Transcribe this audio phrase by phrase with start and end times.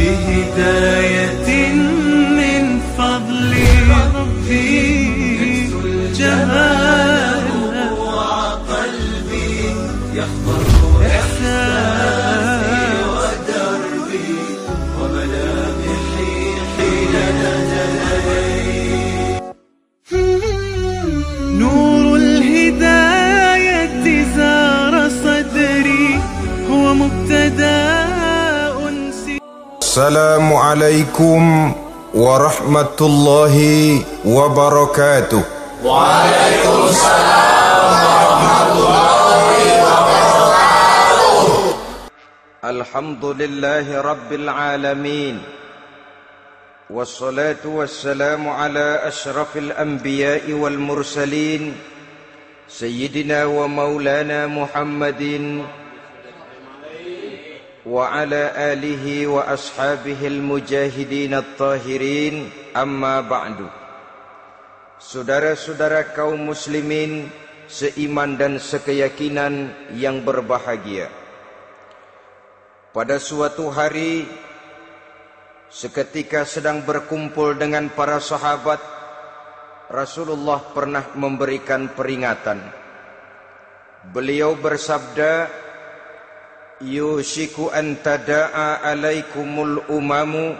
[0.00, 0.99] بهداية
[30.00, 31.42] السلام عليكم
[32.16, 33.56] ورحمة الله
[34.24, 35.42] وبركاته.
[42.64, 45.36] الحمد لله رب العالمين
[46.90, 51.76] والصلاة والسلام على أشرف الأنبياء والمرسلين
[52.72, 55.22] سيدنا ومولانا محمد
[57.89, 58.43] وعلى
[58.73, 62.35] آله وأصحابه المجاهدين الطاهرين
[62.73, 63.59] أما بعد
[64.95, 67.29] Saudara-saudara kaum muslimin
[67.69, 71.11] seiman dan sekeyakinan yang berbahagia.
[72.95, 74.23] Pada suatu hari
[75.67, 78.79] seketika sedang berkumpul dengan para sahabat
[79.91, 82.63] Rasulullah pernah memberikan peringatan.
[84.09, 85.51] Beliau bersabda,
[86.80, 90.56] yushiku an tada'a alaikumul umamu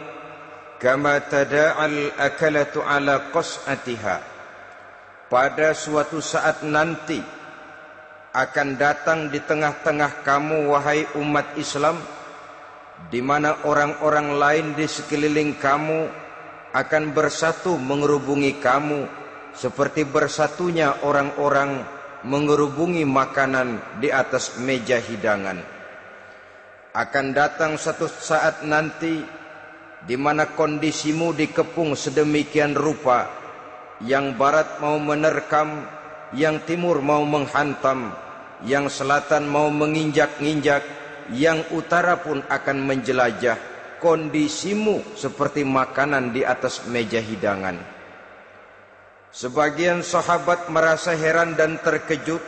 [0.77, 4.17] kama tada'al akalatu ala qas'atiha.
[5.33, 7.23] Pada suatu saat nanti
[8.37, 11.99] akan datang di tengah-tengah kamu wahai umat Islam
[13.09, 16.07] di mana orang-orang lain di sekeliling kamu
[16.77, 19.07] akan bersatu mengerubungi kamu
[19.55, 21.83] seperti bersatunya orang-orang
[22.23, 25.80] mengerubungi makanan di atas meja hidangan
[26.91, 29.23] akan datang satu saat nanti
[30.03, 33.41] di mana kondisimu dikepung sedemikian rupa
[34.01, 35.85] yang barat mau menerkam,
[36.33, 38.17] yang timur mau menghantam,
[38.65, 40.83] yang selatan mau menginjak-injak,
[41.37, 43.69] yang utara pun akan menjelajah.
[44.01, 47.77] Kondisimu seperti makanan di atas meja hidangan.
[49.29, 52.41] Sebagian sahabat merasa heran dan terkejut,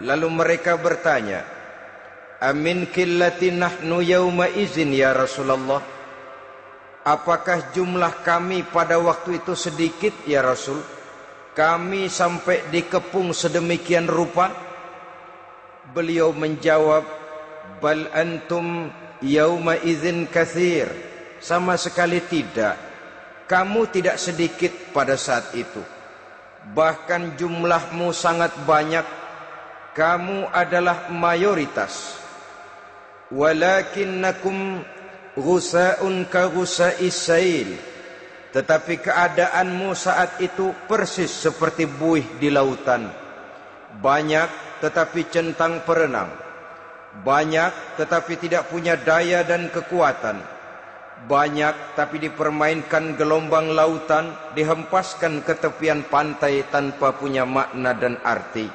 [0.00, 1.44] lalu mereka bertanya,
[2.38, 5.82] Amin killati nahnu yawma izin ya Rasulullah.
[7.02, 10.78] Apakah jumlah kami pada waktu itu sedikit ya Rasul?
[11.56, 14.54] Kami sampai dikepung sedemikian rupa?
[15.90, 17.02] Beliau menjawab,
[17.82, 18.92] Bal antum
[19.24, 20.86] yauma izin kathir.
[21.42, 22.78] Sama sekali tidak.
[23.50, 25.80] Kamu tidak sedikit pada saat itu.
[26.74, 29.06] Bahkan jumlahmu sangat banyak.
[29.94, 32.17] Kamu adalah mayoritas.
[33.28, 34.80] Walakinnakum
[35.38, 37.28] Ghusaun ka ghusa'is.
[38.48, 43.12] Tetapi keadaanmu saat itu persis seperti buih di lautan.
[44.00, 46.32] Banyak tetapi centang perenang.
[47.20, 50.40] Banyak tetapi tidak punya daya dan kekuatan.
[51.28, 58.70] Banyak tapi dipermainkan gelombang lautan, dihempaskan ke tepian pantai tanpa punya makna dan arti.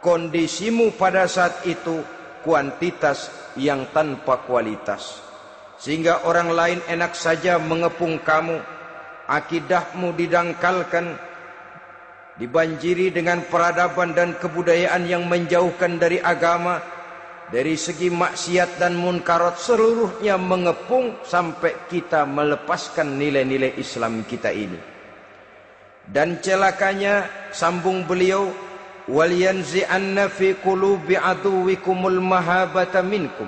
[0.00, 2.00] Kondisimu pada saat itu
[2.46, 3.26] kuantitas
[3.58, 5.18] yang tanpa kualitas.
[5.82, 8.62] Sehingga orang lain enak saja mengepung kamu.
[9.26, 11.18] Akidahmu didangkalkan
[12.38, 16.78] dibanjiri dengan peradaban dan kebudayaan yang menjauhkan dari agama
[17.50, 24.78] dari segi maksiat dan munkarat seluruhnya mengepung sampai kita melepaskan nilai-nilai Islam kita ini.
[26.06, 28.46] Dan celakanya sambung beliau
[29.06, 33.46] wal yanzi'anna fi qulubi aduwikumul mahabata minkum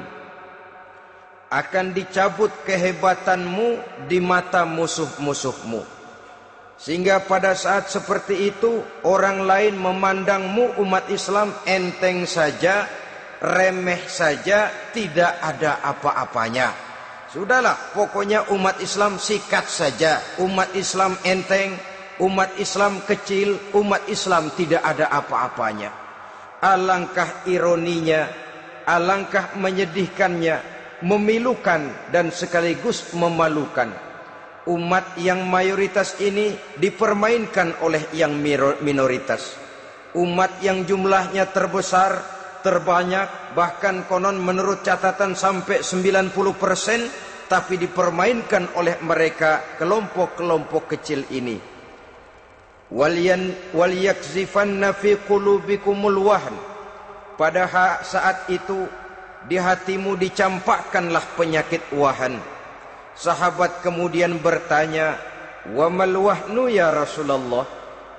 [1.49, 5.81] akan dicabut kehebatanmu di mata musuh-musuhmu.
[6.79, 12.87] Sehingga pada saat seperti itu orang lain memandangmu umat Islam enteng saja,
[13.43, 16.71] remeh saja, tidak ada apa-apanya.
[17.35, 20.23] Sudahlah, pokoknya umat Islam sikat saja.
[20.39, 21.75] Umat Islam enteng,
[22.19, 25.91] umat Islam kecil, umat Islam tidak ada apa-apanya.
[26.59, 28.27] Alangkah ironinya,
[28.83, 33.95] alangkah menyedihkannya memilukan dan sekaligus memalukan.
[34.69, 38.37] Umat yang mayoritas ini dipermainkan oleh yang
[38.83, 39.57] minoritas.
[40.19, 42.21] Umat yang jumlahnya terbesar,
[42.61, 51.78] terbanyak, bahkan konon menurut catatan sampai 90% tapi dipermainkan oleh mereka kelompok-kelompok kecil ini.
[52.89, 56.57] Waliyan waliyakzifanna fi qulubikumul wahn.
[57.37, 57.69] Pada
[58.03, 58.89] saat itu
[59.47, 62.43] di hatimu dicampakkanlah penyakit wahan
[63.19, 65.19] Sahabat kemudian bertanya,
[65.75, 67.67] "Wa mal wahnu ya Rasulullah?"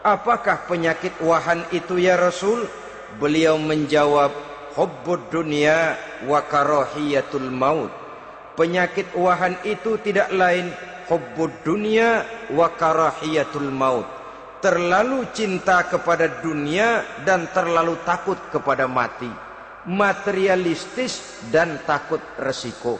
[0.04, 2.68] Apakah penyakit wahan itu ya Rasul?
[3.16, 4.32] Beliau menjawab,
[4.76, 5.96] "Hubbud dunya
[6.28, 7.96] wa karahiyatul maut."
[8.60, 10.76] Penyakit wahan itu tidak lain
[11.08, 14.19] hubbud dunya wa karahiyatul maut.
[14.60, 19.32] Terlalu cinta kepada dunia dan terlalu takut kepada mati.
[19.88, 23.00] Materialistis dan takut resiko.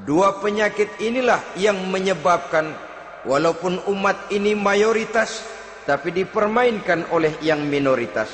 [0.00, 2.72] Dua penyakit inilah yang menyebabkan
[3.28, 5.44] walaupun umat ini mayoritas
[5.84, 8.32] tapi dipermainkan oleh yang minoritas.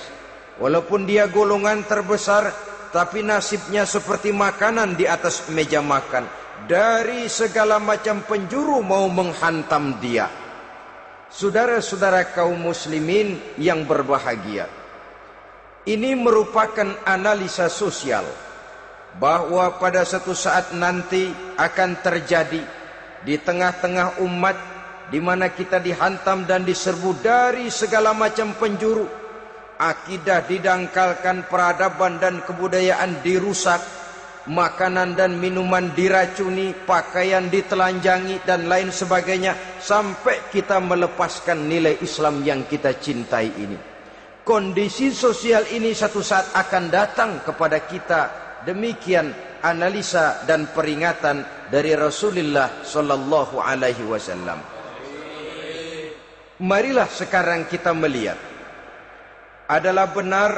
[0.62, 2.54] Walaupun dia golongan terbesar
[2.94, 6.30] tapi nasibnya seperti makanan di atas meja makan.
[6.70, 10.43] Dari segala macam penjuru mau menghantam dia.
[11.34, 14.70] Saudara-saudara kaum muslimin yang berbahagia.
[15.82, 18.22] Ini merupakan analisa sosial
[19.18, 22.62] bahwa pada satu saat nanti akan terjadi
[23.26, 24.54] di tengah-tengah umat
[25.10, 29.10] di mana kita dihantam dan diserbu dari segala macam penjuru
[29.74, 33.82] akidah didangkalkan peradaban dan kebudayaan dirusak
[34.50, 42.68] makanan dan minuman diracuni pakaian ditelanjangi dan lain sebagainya sampai kita melepaskan nilai Islam yang
[42.68, 43.78] kita cintai ini
[44.44, 49.28] kondisi sosial ini satu saat akan datang kepada kita Demikian
[49.60, 54.56] analisa dan peringatan dari Rasulullah sallallahu alaihi wasallam.
[56.64, 58.40] Marilah sekarang kita melihat
[59.68, 60.52] adalah benar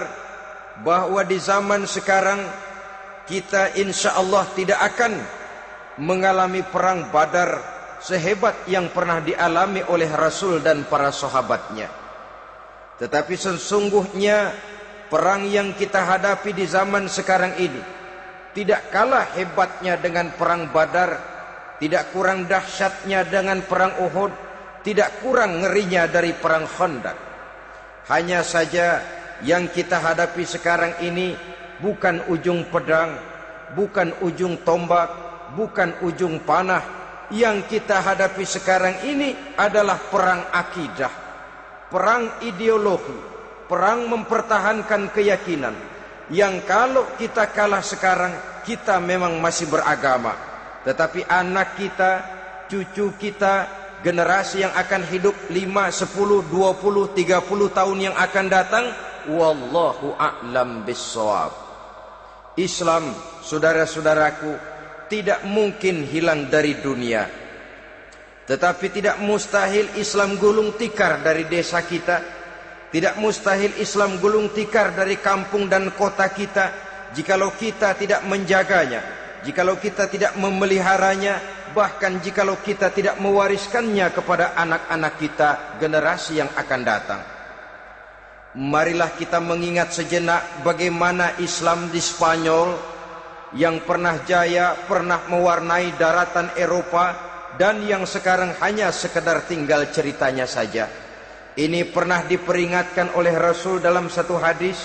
[0.86, 2.46] bahwa di zaman sekarang
[3.26, 5.12] kita insya Allah tidak akan
[6.00, 11.90] mengalami perang Badar sehebat yang pernah dialami oleh Rasul dan para sahabatnya.
[12.96, 14.54] Tetapi sesungguhnya
[15.12, 17.82] perang yang kita hadapi di zaman sekarang ini
[18.56, 21.20] tidak kalah hebatnya dengan perang Badar,
[21.76, 24.32] tidak kurang dahsyatnya dengan perang Uhud,
[24.80, 27.18] tidak kurang ngerinya dari perang Khandaq.
[28.08, 29.04] Hanya saja
[29.44, 31.36] yang kita hadapi sekarang ini
[31.80, 33.16] bukan ujung pedang,
[33.76, 35.08] bukan ujung tombak,
[35.56, 36.82] bukan ujung panah.
[37.26, 41.10] Yang kita hadapi sekarang ini adalah perang akidah,
[41.90, 43.18] perang ideologi,
[43.66, 45.74] perang mempertahankan keyakinan.
[46.30, 50.38] Yang kalau kita kalah sekarang kita memang masih beragama.
[50.86, 52.12] Tetapi anak kita
[52.70, 53.66] cucu kita
[54.06, 58.86] generasi yang akan hidup 5 10 20 30 tahun yang akan datang
[59.26, 61.65] wallahu a'lam bissawab
[62.56, 63.12] Islam
[63.44, 64.52] saudara-saudaraku
[65.06, 67.28] tidak mungkin hilang dari dunia
[68.46, 72.16] tetapi tidak mustahil Islam gulung tikar dari desa kita
[72.90, 79.00] tidak mustahil Islam gulung tikar dari kampung dan kota kita jikalau kita tidak menjaganya,
[79.44, 81.38] jikalau kita tidak memeliharanya,
[81.76, 85.48] bahkan jikalau kita tidak mewariskannya kepada anak-anak kita
[85.78, 87.35] generasi yang akan datang.
[88.56, 92.72] Marilah kita mengingat sejenak bagaimana Islam di Spanyol
[93.52, 97.12] yang pernah jaya, pernah mewarnai daratan Eropa
[97.60, 100.88] dan yang sekarang hanya sekedar tinggal ceritanya saja.
[101.52, 104.80] Ini pernah diperingatkan oleh Rasul dalam satu hadis.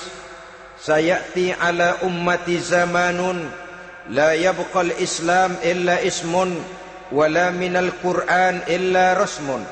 [0.76, 3.48] Sayati ala ummati zamanun
[4.12, 6.60] la yabqal Islam illa ismun
[7.08, 9.64] wala minal Quran illa rasmun.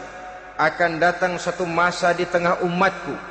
[0.56, 3.29] Akan datang satu masa di tengah umatku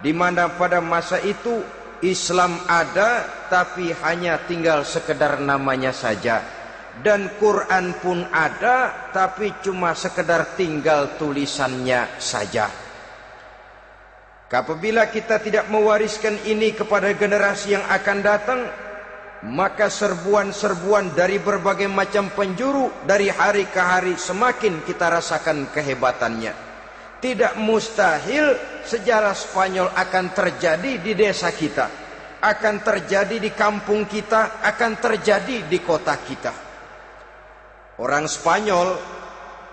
[0.00, 1.60] di mana pada masa itu
[2.00, 6.60] Islam ada tapi hanya tinggal sekedar namanya saja
[7.00, 12.68] dan Quran pun ada tapi cuma sekedar tinggal tulisannya saja.
[14.50, 18.60] Apabila kita tidak mewariskan ini kepada generasi yang akan datang,
[19.46, 26.69] maka serbuan-serbuan dari berbagai macam penjuru dari hari ke hari semakin kita rasakan kehebatannya.
[27.20, 31.86] Tidak mustahil sejarah Spanyol akan terjadi di desa kita,
[32.40, 36.52] akan terjadi di kampung kita, akan terjadi di kota kita.
[38.00, 38.96] Orang Spanyol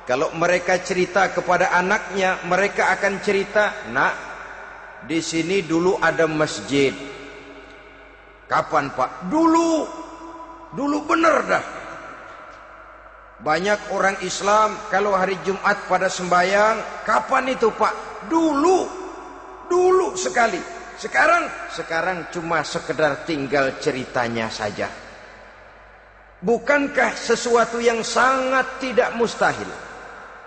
[0.04, 4.14] kalau mereka cerita kepada anaknya, mereka akan cerita, "Nak,
[5.04, 6.96] di sini dulu ada masjid.
[8.48, 9.28] Kapan Pak?
[9.28, 9.72] Dulu.
[10.74, 11.64] Dulu benar dah.
[13.38, 18.26] Banyak orang Islam kalau hari Jumat pada sembahyang, kapan itu Pak?
[18.26, 18.80] Dulu.
[19.70, 20.58] Dulu sekali.
[20.98, 24.90] Sekarang, sekarang cuma sekedar tinggal ceritanya saja.
[26.42, 29.70] Bukankah sesuatu yang sangat tidak mustahil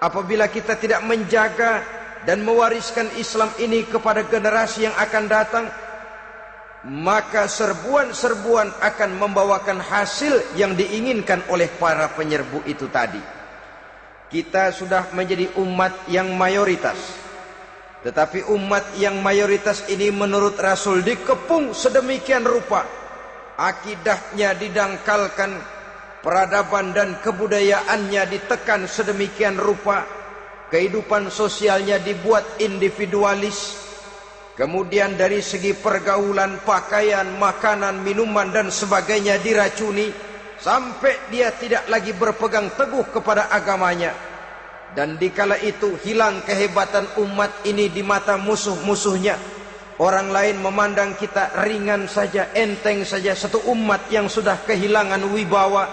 [0.03, 1.83] apabila kita tidak menjaga
[2.27, 5.65] dan mewariskan Islam ini kepada generasi yang akan datang
[6.87, 13.41] maka serbuan-serbuan akan membawakan hasil yang diinginkan oleh para penyerbu itu tadi
[14.31, 16.97] kita sudah menjadi umat yang mayoritas.
[18.01, 22.87] Tetapi umat yang mayoritas ini menurut Rasul dikepung sedemikian rupa.
[23.61, 25.53] Akidahnya didangkalkan,
[26.25, 30.07] peradaban dan kebudayaannya ditekan sedemikian rupa.
[30.71, 33.90] Kehidupan sosialnya dibuat individualis.
[34.59, 40.11] Kemudian dari segi pergaulan, pakaian, makanan, minuman dan sebagainya diracuni.
[40.61, 44.13] Sampai dia tidak lagi berpegang teguh kepada agamanya.
[44.93, 49.39] Dan dikala itu hilang kehebatan umat ini di mata musuh-musuhnya.
[50.01, 55.85] Orang lain memandang kita ringan saja, enteng saja satu umat yang sudah kehilangan wibawa.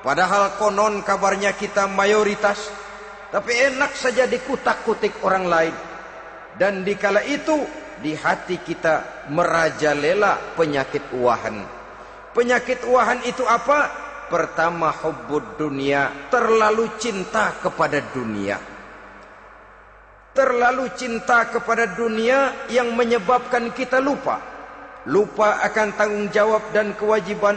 [0.00, 2.72] Padahal konon kabarnya kita mayoritas,
[3.28, 5.89] tapi enak saja dikutak-kutik orang lain.
[6.60, 7.64] Dan dikala itu
[8.04, 11.56] di hati kita merajalela penyakit uahan.
[12.36, 13.88] Penyakit uahan itu apa?
[14.28, 18.60] Pertama hubbud dunia, terlalu cinta kepada dunia.
[20.36, 24.38] Terlalu cinta kepada dunia yang menyebabkan kita lupa.
[25.08, 27.56] Lupa akan tanggung jawab dan kewajiban.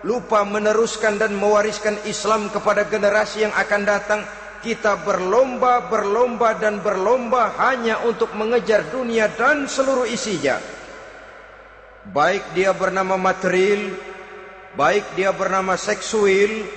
[0.00, 4.24] Lupa meneruskan dan mewariskan Islam kepada generasi yang akan datang.
[4.60, 10.60] Kita berlomba, berlomba dan berlomba hanya untuk mengejar dunia dan seluruh isinya.
[12.12, 13.96] Baik dia bernama material,
[14.76, 16.68] baik dia bernama seksual,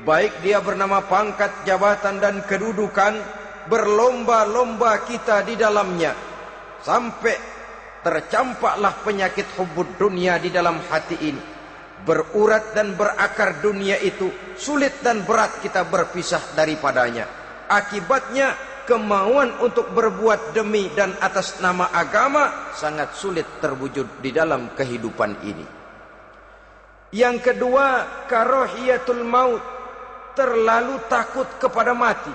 [0.00, 3.20] baik dia bernama pangkat, jabatan dan kedudukan,
[3.68, 6.16] berlomba-lomba kita di dalamnya
[6.80, 7.36] sampai
[8.00, 11.42] tercampaklah penyakit hubud dunia di dalam hati ini.
[12.00, 17.28] Berurat dan berakar dunia itu sulit dan berat kita berpisah daripadanya.
[17.68, 18.56] Akibatnya
[18.88, 25.66] kemauan untuk berbuat demi dan atas nama agama sangat sulit terwujud di dalam kehidupan ini.
[27.10, 27.86] Yang kedua,
[28.26, 29.62] karohiyatul maut.
[30.30, 32.32] Terlalu takut kepada mati.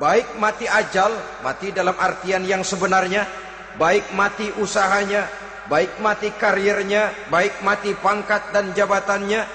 [0.00, 1.12] Baik mati ajal,
[1.44, 3.28] mati dalam artian yang sebenarnya,
[3.76, 5.28] baik mati usahanya,
[5.72, 9.48] baik mati karirnya, baik mati pangkat dan jabatannya.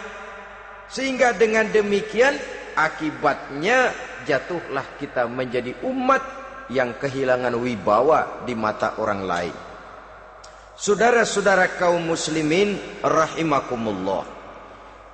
[0.90, 2.34] Sehingga dengan demikian
[2.74, 3.94] akibatnya
[4.26, 6.26] jatuhlah kita menjadi umat
[6.74, 9.56] yang kehilangan wibawa di mata orang lain.
[10.74, 14.26] Saudara-saudara kaum muslimin rahimakumullah.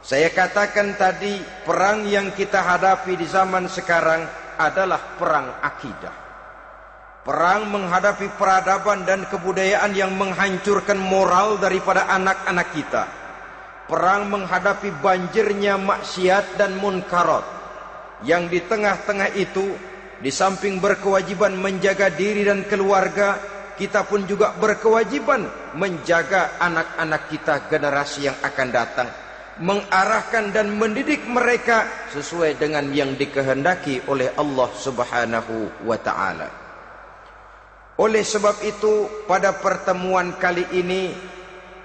[0.03, 4.27] Saya katakan tadi perang yang kita hadapi di zaman sekarang
[4.60, 6.23] adalah perang akidah.
[7.24, 13.03] Perang menghadapi peradaban dan kebudayaan yang menghancurkan moral daripada anak-anak kita.
[13.88, 17.48] Perang menghadapi banjirnya maksiat dan munkarat.
[18.27, 19.72] Yang di tengah-tengah itu,
[20.20, 23.39] di samping berkewajiban menjaga diri dan keluarga,
[23.80, 25.48] kita pun juga berkewajiban
[25.80, 29.10] menjaga anak-anak kita generasi yang akan datang
[29.53, 36.62] mengarahkan dan mendidik mereka sesuai dengan yang dikehendaki oleh Allah Subhanahu wa taala.
[38.03, 41.15] Oleh sebab itu pada pertemuan kali ini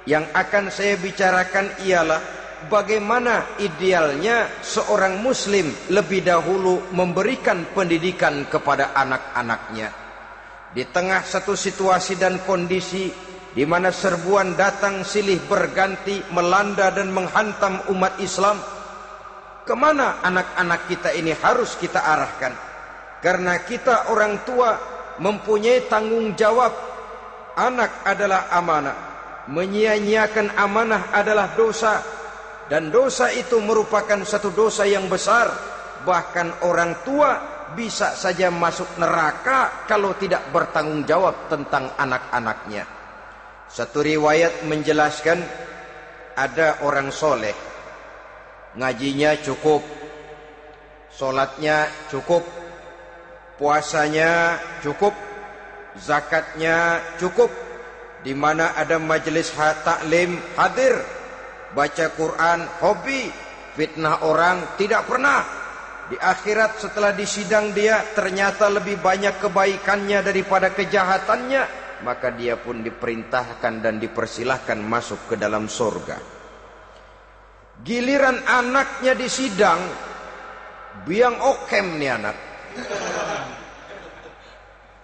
[0.03, 2.19] yang akan saya bicarakan ialah
[2.67, 9.95] bagaimana idealnya seorang muslim lebih dahulu memberikan pendidikan kepada anak-anaknya.
[10.75, 13.15] Di tengah satu situasi dan kondisi
[13.55, 18.59] di mana serbuan datang silih berganti melanda dan menghantam umat Islam
[19.63, 22.59] ke mana anak-anak kita ini harus kita arahkan?
[23.23, 26.71] Karena kita orang tua mempunyai tanggung jawab
[27.59, 28.99] anak adalah amanah.
[29.49, 32.01] Menyia-nyiakan amanah adalah dosa.
[32.69, 35.49] Dan dosa itu merupakan satu dosa yang besar.
[36.05, 37.31] Bahkan orang tua
[37.73, 42.85] bisa saja masuk neraka kalau tidak bertanggung jawab tentang anak-anaknya.
[43.69, 45.45] Satu riwayat menjelaskan
[46.39, 47.53] ada orang soleh,
[48.79, 49.85] ngajinya cukup,
[51.13, 52.47] solatnya cukup,
[53.59, 55.13] puasanya cukup,
[55.99, 57.51] zakatnya cukup,
[58.23, 59.51] di mana ada majelis
[59.83, 60.95] taklim hadir,
[61.75, 63.29] baca Quran hobi,
[63.75, 65.43] fitnah orang tidak pernah
[66.09, 71.63] di akhirat setelah disidang dia ternyata lebih banyak kebaikannya daripada kejahatannya,
[72.01, 76.17] maka dia pun diperintahkan dan dipersilahkan masuk ke dalam surga.
[77.85, 79.79] Giliran anaknya disidang,
[81.05, 82.37] biang okem nih anak.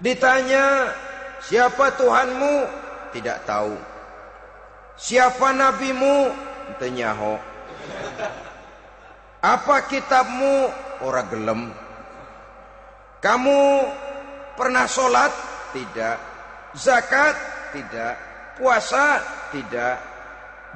[0.04, 0.92] Ditanya,
[1.40, 2.54] siapa Tuhanmu?
[3.14, 3.74] Tidak tahu.
[4.98, 6.30] Siapa nabimu?
[6.78, 7.36] Tenyaho.
[9.44, 10.84] Apa kitabmu?
[11.04, 11.68] ora gelem.
[13.20, 13.60] Kamu
[14.56, 15.32] pernah sholat?
[15.76, 16.16] Tidak.
[16.76, 17.34] Zakat?
[17.76, 18.14] Tidak.
[18.56, 19.20] Puasa?
[19.52, 19.96] Tidak.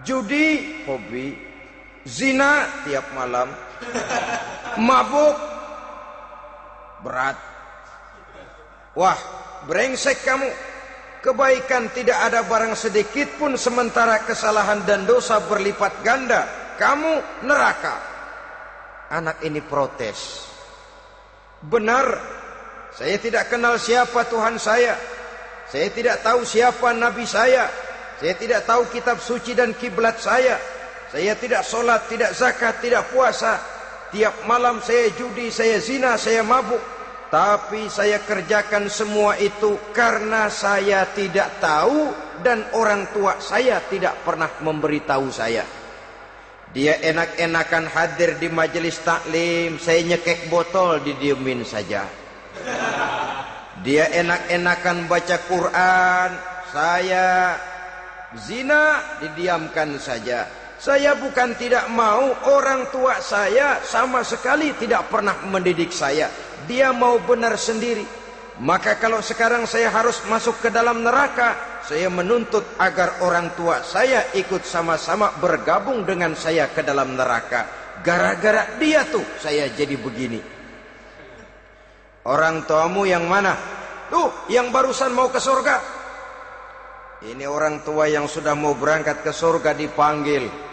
[0.05, 0.83] Judi?
[0.85, 1.37] Hobi.
[2.09, 3.53] Zina tiap malam.
[4.89, 5.48] Mabuk?
[7.03, 7.37] Berat.
[8.99, 9.19] Wah,
[9.67, 10.51] brengsek kamu.
[11.19, 16.47] Kebaikan tidak ada barang sedikit pun sementara kesalahan dan dosa berlipat ganda.
[16.79, 17.97] Kamu neraka.
[19.11, 20.47] Anak ini protes.
[21.59, 22.07] Benar,
[22.95, 24.95] saya tidak kenal siapa Tuhan saya.
[25.67, 27.67] Saya tidak tahu siapa Nabi saya.
[28.19, 30.59] Saya tidak tahu kitab suci dan kiblat saya.
[31.11, 33.78] Saya tidak sholat, tidak zakat, tidak puasa.
[34.09, 36.81] Tiap malam saya judi, saya zina, saya mabuk.
[37.29, 42.09] Tapi saya kerjakan semua itu karena saya tidak tahu
[42.41, 45.61] dan orang tua saya tidak pernah memberitahu saya.
[46.73, 52.09] Dia enak-enakan hadir di majelis taklim, saya nyekek botol didiemin saja.
[53.85, 56.31] Dia enak-enakan baca Quran,
[56.73, 57.57] saya
[58.41, 60.45] zina didiamkan saja.
[60.79, 66.31] Saya bukan tidak mau orang tua saya sama sekali tidak pernah mendidik saya
[66.69, 68.05] dia mau benar sendiri.
[68.59, 74.35] Maka kalau sekarang saya harus masuk ke dalam neraka, saya menuntut agar orang tua saya
[74.35, 77.95] ikut sama-sama bergabung dengan saya ke dalam neraka.
[78.03, 80.43] Gara-gara dia tuh saya jadi begini.
[82.27, 83.55] Orang tuamu yang mana?
[84.11, 85.77] Tuh, yang barusan mau ke surga.
[87.25, 90.68] Ini orang tua yang sudah mau berangkat ke surga dipanggil.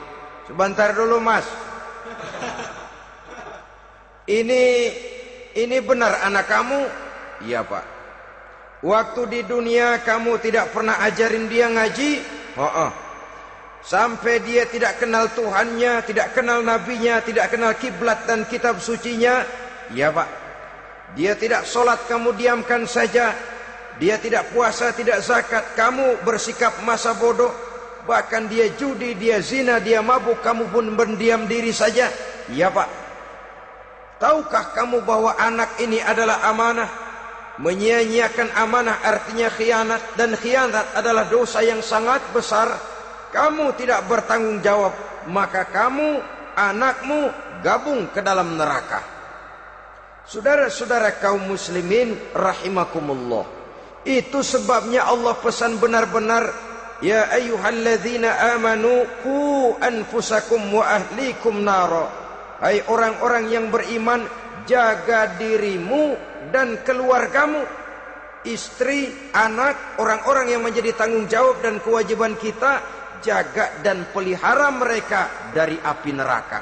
[0.45, 1.45] Sebentar dulu, Mas.
[4.25, 4.65] Ini
[5.53, 6.81] ini benar anak kamu?
[7.45, 7.85] Iya pak.
[8.81, 12.21] Waktu di dunia kamu tidak pernah ajarin dia ngaji?
[12.57, 12.91] Oh, oh.
[13.85, 19.45] Sampai dia tidak kenal Tuhannya, tidak kenal nabinya, tidak kenal kiblat dan kitab sucinya?
[19.93, 20.29] Iya pak.
[21.13, 23.31] Dia tidak sholat kamu diamkan saja.
[24.01, 25.77] Dia tidak puasa, tidak zakat.
[25.77, 27.64] Kamu bersikap masa bodoh.
[28.05, 30.39] Bahkan dia judi, dia zina, dia mabuk.
[30.45, 32.09] Kamu pun berdiam diri saja.
[32.49, 32.89] Iya pak.
[34.21, 36.87] Tahukah kamu bahwa anak ini adalah amanah?
[37.55, 42.67] Menyia-nyiakan amanah artinya khianat dan khianat adalah dosa yang sangat besar.
[43.31, 44.95] Kamu tidak bertanggung jawab,
[45.27, 46.23] maka kamu,
[46.55, 49.03] anakmu gabung ke dalam neraka.
[50.25, 53.45] Saudara-saudara kaum muslimin rahimakumullah.
[54.07, 62.07] Itu sebabnya Allah pesan benar-benar Ya ayyuhalladzina amanu ku anfusakum wa ahlikum nara
[62.55, 64.23] Hai orang-orang yang beriman,
[64.63, 66.15] jaga dirimu
[66.55, 67.67] dan keluargamu,
[68.47, 72.79] istri, anak, orang-orang yang menjadi tanggung jawab dan kewajiban kita,
[73.19, 76.61] jaga dan pelihara mereka dari api neraka.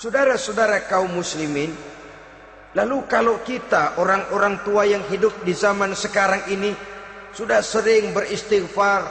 [0.00, 1.76] Saudara-saudara kaum muslimin,
[2.72, 6.72] lalu kalau kita orang-orang tua yang hidup di zaman sekarang ini
[7.32, 9.08] sudah sering beristighfar,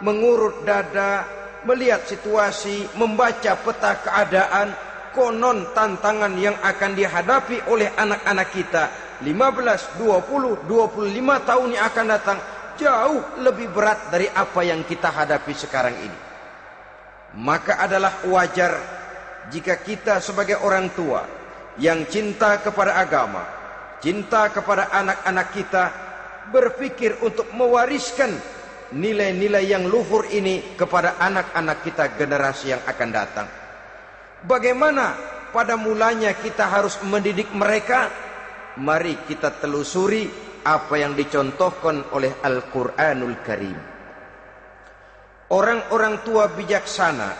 [0.00, 1.24] mengurut dada,
[1.68, 4.68] melihat situasi, membaca peta keadaan,
[5.12, 8.84] konon tantangan yang akan dihadapi oleh anak-anak kita
[9.24, 12.38] 15, 20, 25 tahun yang akan datang
[12.78, 16.18] jauh lebih berat dari apa yang kita hadapi sekarang ini.
[17.42, 18.72] Maka adalah wajar
[19.50, 21.26] jika kita sebagai orang tua
[21.82, 23.42] yang cinta kepada agama,
[23.98, 25.84] cinta kepada anak-anak kita
[26.48, 28.32] berpikir untuk mewariskan
[28.92, 33.48] nilai-nilai yang luhur ini kepada anak-anak kita generasi yang akan datang.
[34.48, 35.18] Bagaimana
[35.52, 38.08] pada mulanya kita harus mendidik mereka?
[38.78, 40.30] Mari kita telusuri
[40.62, 43.78] apa yang dicontohkan oleh Al-Quranul Karim.
[45.48, 47.30] Orang-orang tua bijaksana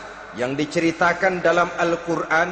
[0.40, 2.48] yang diceritakan dalam Al-Quran,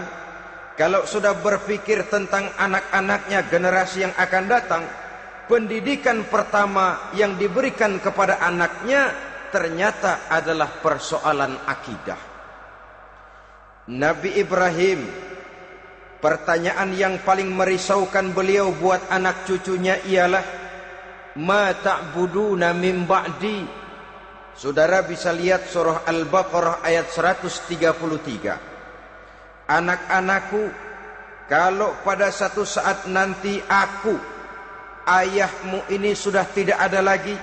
[0.77, 4.85] kalau sudah berpikir tentang anak-anaknya generasi yang akan datang,
[5.47, 9.15] pendidikan pertama yang diberikan kepada anaknya
[9.51, 12.19] ternyata adalah persoalan akidah.
[13.87, 15.07] Nabi Ibrahim
[16.19, 20.43] pertanyaan yang paling merisaukan beliau buat anak cucunya ialah
[21.39, 23.87] ma ta'buduna min ba'di
[24.57, 30.65] Saudara bisa lihat surah Al-Baqarah ayat 133 Anak-anakku
[31.47, 34.36] kalau pada satu saat nanti aku
[35.07, 37.35] ayahmu ini sudah tidak ada lagi.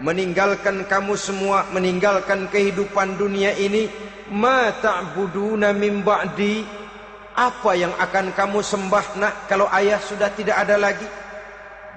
[0.00, 3.88] Meninggalkan kamu semua meninggalkan kehidupan dunia ini
[4.32, 6.64] ma ta'buduna min ba'di.
[7.36, 11.08] Apa yang akan kamu sembah nak kalau ayah sudah tidak ada lagi?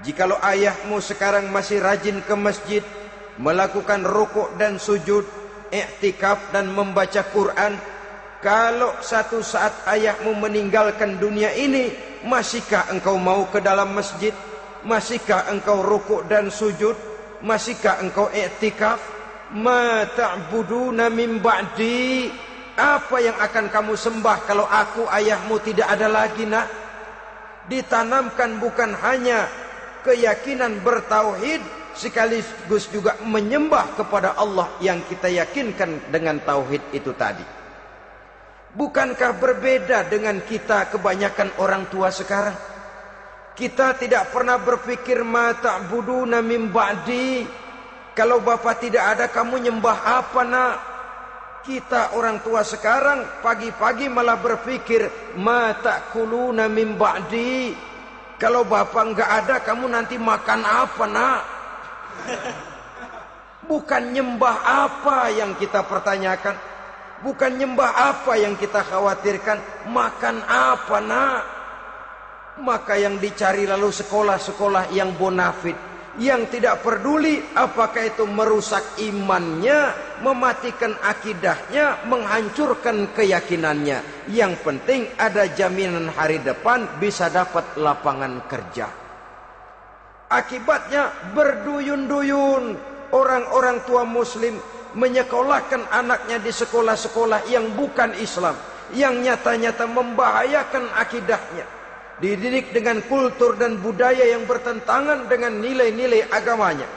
[0.03, 2.83] Jikalau ayahmu sekarang masih rajin ke masjid
[3.39, 5.25] melakukan rukuk dan sujud
[5.73, 7.79] i'tikaf dan membaca Quran
[8.43, 11.89] kalau satu saat ayahmu meninggalkan dunia ini
[12.27, 14.35] masihkah engkau mau ke dalam masjid
[14.83, 16.95] Masihkah engkau rukuk dan sujud?
[17.43, 18.99] Masihkah engkau i'tikaf?
[19.55, 22.31] Ma ta'buduna min ba'di?
[22.73, 26.83] Apa yang akan kamu sembah kalau aku ayahmu tidak ada lagi nak?
[27.67, 29.47] ditanamkan bukan hanya
[30.03, 37.45] keyakinan bertauhid sekaligus juga menyembah kepada Allah yang kita yakinkan dengan tauhid itu tadi.
[38.73, 42.57] Bukankah berbeda dengan kita kebanyakan orang tua sekarang?
[43.53, 47.45] Kita tidak pernah berpikir mata ta'buduna min ba'di.
[48.17, 50.75] Kalau bapak tidak ada kamu nyembah apa nak?
[51.61, 55.05] Kita orang tua sekarang pagi-pagi malah berpikir
[55.37, 57.77] mata ta'kuluna min ba'di.
[58.41, 61.41] Kalau bapak enggak ada kamu nanti makan apa nak?
[63.69, 66.57] Bukan nyembah apa yang kita pertanyakan.
[67.21, 69.87] Bukan nyembah apa yang kita khawatirkan.
[69.87, 71.62] Makan apa nak?
[72.61, 75.73] Maka yang dicari lalu sekolah-sekolah yang bonafit.
[76.21, 79.89] Yang tidak peduli apakah itu merusak imannya,
[80.21, 84.29] mematikan akidahnya, menghancurkan keyakinannya.
[84.29, 88.85] Yang penting ada jaminan hari depan bisa dapat lapangan kerja.
[90.29, 92.77] Akibatnya berduyun-duyun
[93.09, 94.61] orang-orang tua muslim
[94.93, 98.53] menyekolahkan anaknya di sekolah-sekolah yang bukan Islam.
[98.93, 101.65] Yang nyata-nyata membahayakan akidahnya
[102.23, 106.87] dididik dengan kultur dan budaya yang bertentangan dengan nilai-nilai agamanya.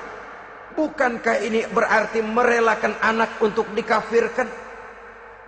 [0.79, 4.47] Bukankah ini berarti merelakan anak untuk dikafirkan?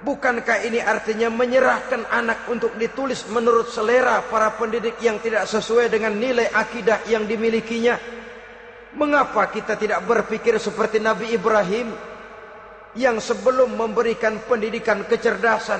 [0.02, 6.18] Bukankah ini artinya menyerahkan anak untuk ditulis menurut selera para pendidik yang tidak sesuai dengan
[6.18, 7.94] nilai akidah yang dimilikinya?
[8.98, 11.94] Mengapa kita tidak berpikir seperti Nabi Ibrahim
[12.98, 15.78] yang sebelum memberikan pendidikan kecerdasan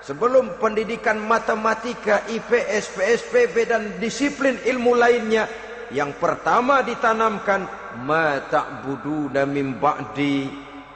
[0.00, 5.44] Sebelum pendidikan matematika, IPS, PSPB dan disiplin ilmu lainnya
[5.92, 7.68] yang pertama ditanamkan
[8.00, 10.48] ma ta'buduna min ba'di.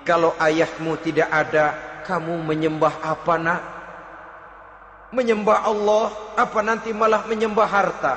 [0.09, 1.77] Kalau ayahmu tidak ada
[2.09, 3.63] kamu menyembah apa nak?
[5.13, 6.05] Menyembah Allah
[6.41, 8.15] apa nanti malah menyembah harta?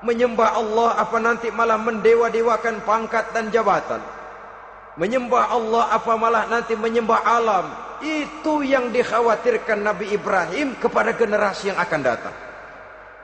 [0.00, 4.00] Menyembah Allah apa nanti malah mendewa-dewakan pangkat dan jabatan
[4.96, 7.66] menyembah Allah apa malah nanti menyembah alam
[8.02, 12.34] itu yang dikhawatirkan Nabi Ibrahim kepada generasi yang akan datang.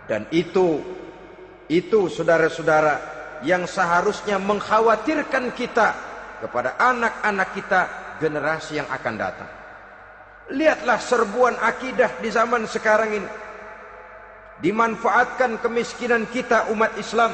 [0.08, 0.80] Dan itu,
[1.68, 5.88] itu saudara-saudara yang seharusnya mengkhawatirkan kita
[6.40, 7.80] kepada anak-anak kita
[8.22, 9.50] generasi yang akan datang.
[10.48, 13.30] Lihatlah serbuan akidah di zaman sekarang ini.
[14.58, 17.30] Dimanfaatkan kemiskinan kita umat Islam.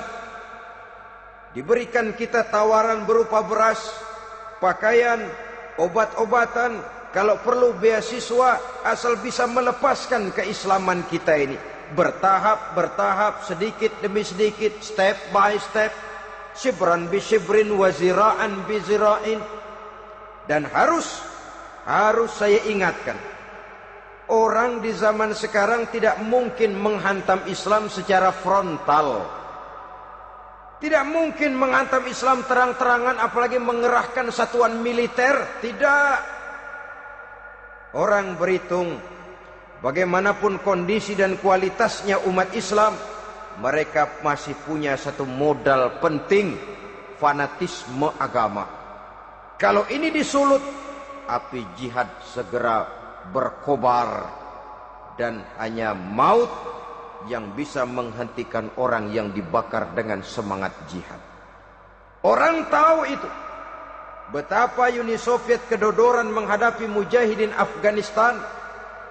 [1.54, 3.80] Diberikan kita tawaran berupa beras,
[4.64, 5.28] pakaian,
[5.76, 6.80] obat-obatan,
[7.12, 11.60] kalau perlu beasiswa asal bisa melepaskan keislaman kita ini.
[11.92, 15.92] Bertahap, bertahap, sedikit demi sedikit, step by step.
[16.56, 19.38] Shibran bi shibrin wa zira'an bi zira'in.
[20.48, 21.20] Dan harus,
[21.84, 23.20] harus saya ingatkan.
[24.32, 29.28] Orang di zaman sekarang tidak mungkin menghantam Islam secara frontal.
[30.82, 35.62] Tidak mungkin menghantam Islam terang-terangan apalagi mengerahkan satuan militer.
[35.62, 36.16] Tidak.
[37.94, 38.98] Orang berhitung
[39.78, 42.98] bagaimanapun kondisi dan kualitasnya umat Islam,
[43.62, 46.58] mereka masih punya satu modal penting,
[47.22, 48.66] fanatisme agama.
[49.54, 50.60] Kalau ini disulut,
[51.30, 52.82] api jihad segera
[53.30, 54.28] berkobar
[55.14, 56.50] dan hanya maut
[57.28, 61.20] yang bisa menghentikan orang yang dibakar dengan semangat jihad.
[62.24, 63.30] Orang tahu itu.
[64.32, 68.40] Betapa Uni Soviet kedodoran menghadapi mujahidin Afghanistan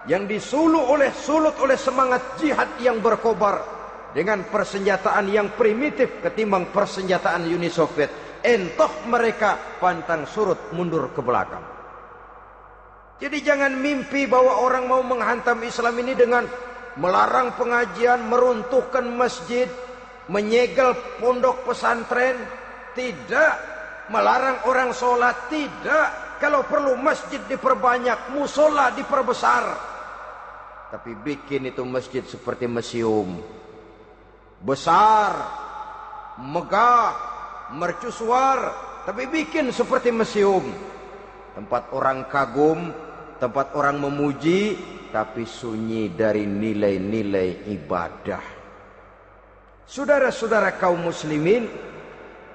[0.10, 3.62] yang disuluh oleh sulut oleh semangat jihad yang berkobar
[4.12, 8.42] dengan persenjataan yang primitif ketimbang persenjataan Uni Soviet.
[8.44, 11.64] Entoh mereka pantang surut mundur ke belakang.
[13.22, 16.44] Jadi jangan mimpi bahwa orang mau menghantam Islam ini dengan
[16.98, 19.70] melarang pengajian, meruntuhkan masjid,
[20.30, 22.38] menyegel pondok pesantren.
[22.94, 23.54] Tidak.
[24.14, 26.38] Melarang orang sholat tidak.
[26.38, 29.64] Kalau perlu masjid diperbanyak musola diperbesar.
[30.94, 33.42] Tapi bikin itu masjid seperti museum.
[34.62, 35.32] Besar
[36.38, 37.16] megah
[37.74, 38.60] mercusuar.
[39.08, 40.62] Tapi bikin seperti museum.
[41.58, 42.94] Tempat orang kagum
[43.44, 44.80] tempat orang memuji
[45.12, 48.44] tapi sunyi dari nilai-nilai ibadah.
[49.84, 51.68] Saudara-saudara kaum muslimin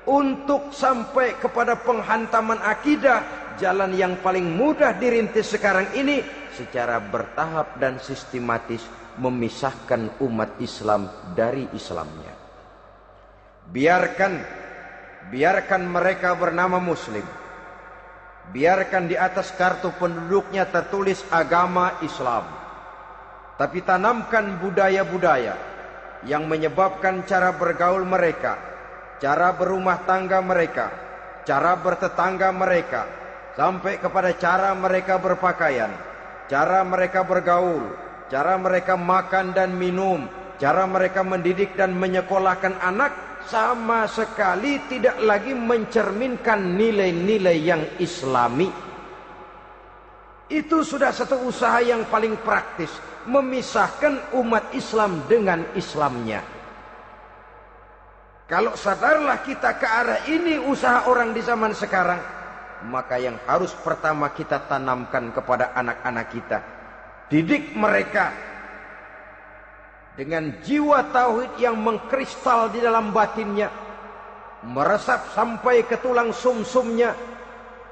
[0.08, 6.24] untuk sampai kepada penghantaman akidah jalan yang paling mudah dirintis sekarang ini
[6.56, 8.80] secara bertahap dan sistematis
[9.20, 11.04] memisahkan umat Islam
[11.36, 12.32] dari Islamnya.
[13.68, 14.32] Biarkan
[15.28, 17.22] biarkan mereka bernama muslim
[18.52, 22.44] biarkan di atas kartu penduduknya tertulis agama Islam.
[23.58, 25.54] Tapi tanamkan budaya-budaya
[26.24, 28.54] yang menyebabkan cara bergaul mereka,
[29.18, 30.86] cara berumah tangga mereka,
[31.42, 33.02] cara bertetangga mereka,
[33.58, 35.90] sampai kepada cara mereka berpakaian,
[36.46, 37.82] cara mereka bergaul,
[38.30, 40.30] cara mereka makan dan minum,
[40.62, 48.66] cara mereka mendidik dan menyekolahkan anak sama sekali tidak lagi mencerminkan nilai-nilai yang islami.
[50.48, 52.90] Itu sudah satu usaha yang paling praktis.
[53.28, 56.40] Memisahkan umat Islam dengan Islamnya.
[58.48, 62.16] Kalau sadarlah kita ke arah ini usaha orang di zaman sekarang.
[62.88, 66.58] Maka yang harus pertama kita tanamkan kepada anak-anak kita.
[67.28, 68.47] Didik mereka.
[70.18, 73.70] Dengan jiwa tauhid yang mengkristal di dalam batinnya.
[74.66, 77.14] Meresap sampai ke tulang sumsumnya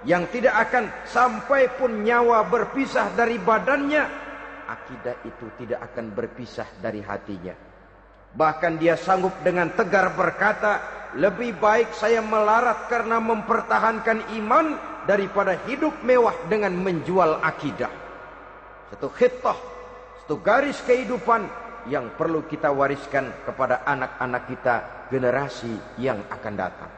[0.03, 4.03] yang tidak akan sampai pun nyawa berpisah dari badannya,
[4.67, 7.55] akidah itu tidak akan berpisah dari hatinya.
[8.35, 10.83] Bahkan dia sanggup dengan tegar berkata,
[11.17, 14.77] lebih baik saya melarat karena mempertahankan iman
[15.09, 17.91] daripada hidup mewah dengan menjual akidah.
[18.93, 19.59] Satu khitah,
[20.23, 21.49] satu garis kehidupan
[21.87, 24.75] yang perlu kita wariskan kepada anak-anak kita
[25.11, 25.71] generasi
[26.03, 26.91] yang akan datang.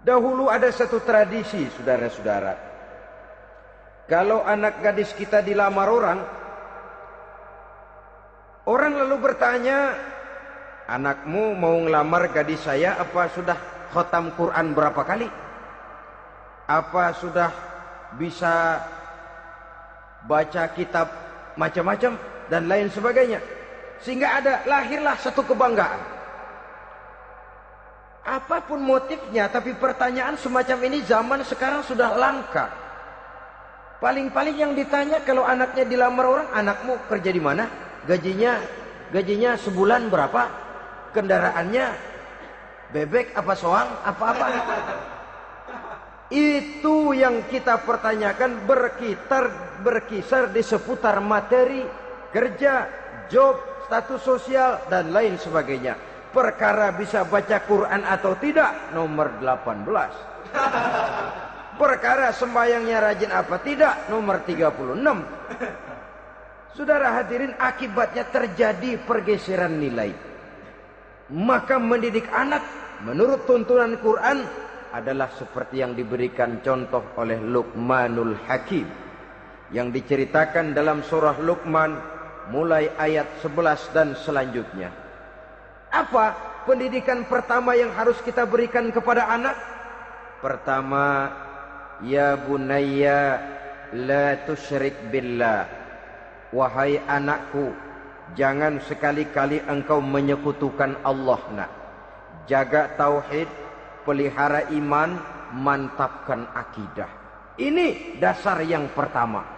[0.00, 2.54] Dahulu ada satu tradisi, saudara-saudara.
[4.06, 6.18] Kalau anak gadis kita dilamar orang,
[8.70, 9.98] orang lalu bertanya,
[10.86, 13.58] anakmu mau ngelamar gadis saya apa sudah
[13.90, 15.26] khotam Quran berapa kali?
[16.70, 17.50] Apa sudah
[18.14, 18.78] bisa
[20.26, 21.10] baca kitab
[21.58, 23.42] macam-macam dan lain sebagainya?
[24.02, 26.00] Sehingga ada lahirlah satu kebanggaan.
[28.26, 32.66] Apa pun motifnya, tapi pertanyaan semacam ini zaman sekarang sudah langka.
[34.02, 37.70] Paling-paling yang ditanya kalau anaknya dilamar orang, anakmu kerja di mana?
[38.04, 38.58] Gajinya
[39.14, 40.42] gajinya sebulan berapa?
[41.14, 41.86] Kendaraannya
[42.92, 44.46] bebek apa soang apa-apa?
[46.28, 51.86] Itu yang kita pertanyakan berkitar berkisar di seputar materi,
[52.30, 52.86] kerja,
[53.30, 55.94] job, status sosial dan lain sebagainya.
[56.34, 58.92] Perkara bisa baca Quran atau tidak?
[58.92, 60.36] Nomor 18
[61.80, 64.08] perkara sembayangnya rajin apa tidak?
[64.08, 70.12] Nomor 36 Saudara hadirin akibatnya terjadi pergeseran nilai.
[71.32, 72.60] Maka mendidik anak
[73.00, 74.44] menurut tuntunan Quran
[74.92, 78.84] adalah seperti yang diberikan contoh oleh Luqmanul Hakim.
[79.72, 82.15] Yang diceritakan dalam surah Luqman
[82.50, 85.06] mulai ayat 11 dan selanjutnya
[85.96, 86.34] apa
[86.68, 89.56] pendidikan pertama yang harus kita berikan kepada anak?
[90.44, 91.32] Pertama,
[92.04, 93.40] ya bunayya
[93.96, 95.64] la tusyrik billah.
[96.52, 97.72] Wahai anakku,
[98.36, 101.70] jangan sekali-kali engkau menyekutukan Allah nak.
[102.46, 103.48] Jaga tauhid,
[104.06, 105.18] pelihara iman,
[105.56, 107.10] mantapkan akidah.
[107.56, 109.55] Ini dasar yang pertama.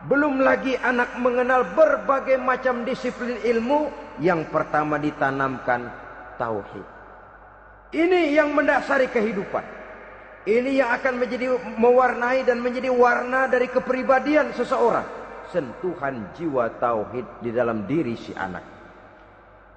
[0.00, 3.92] Belum lagi anak mengenal berbagai macam disiplin ilmu
[4.24, 5.92] yang pertama ditanamkan
[6.40, 6.86] tauhid.
[7.92, 9.60] Ini yang mendasari kehidupan.
[10.48, 15.04] Ini yang akan menjadi mewarnai dan menjadi warna dari kepribadian seseorang.
[15.52, 18.64] Sentuhan jiwa tauhid di dalam diri si anak.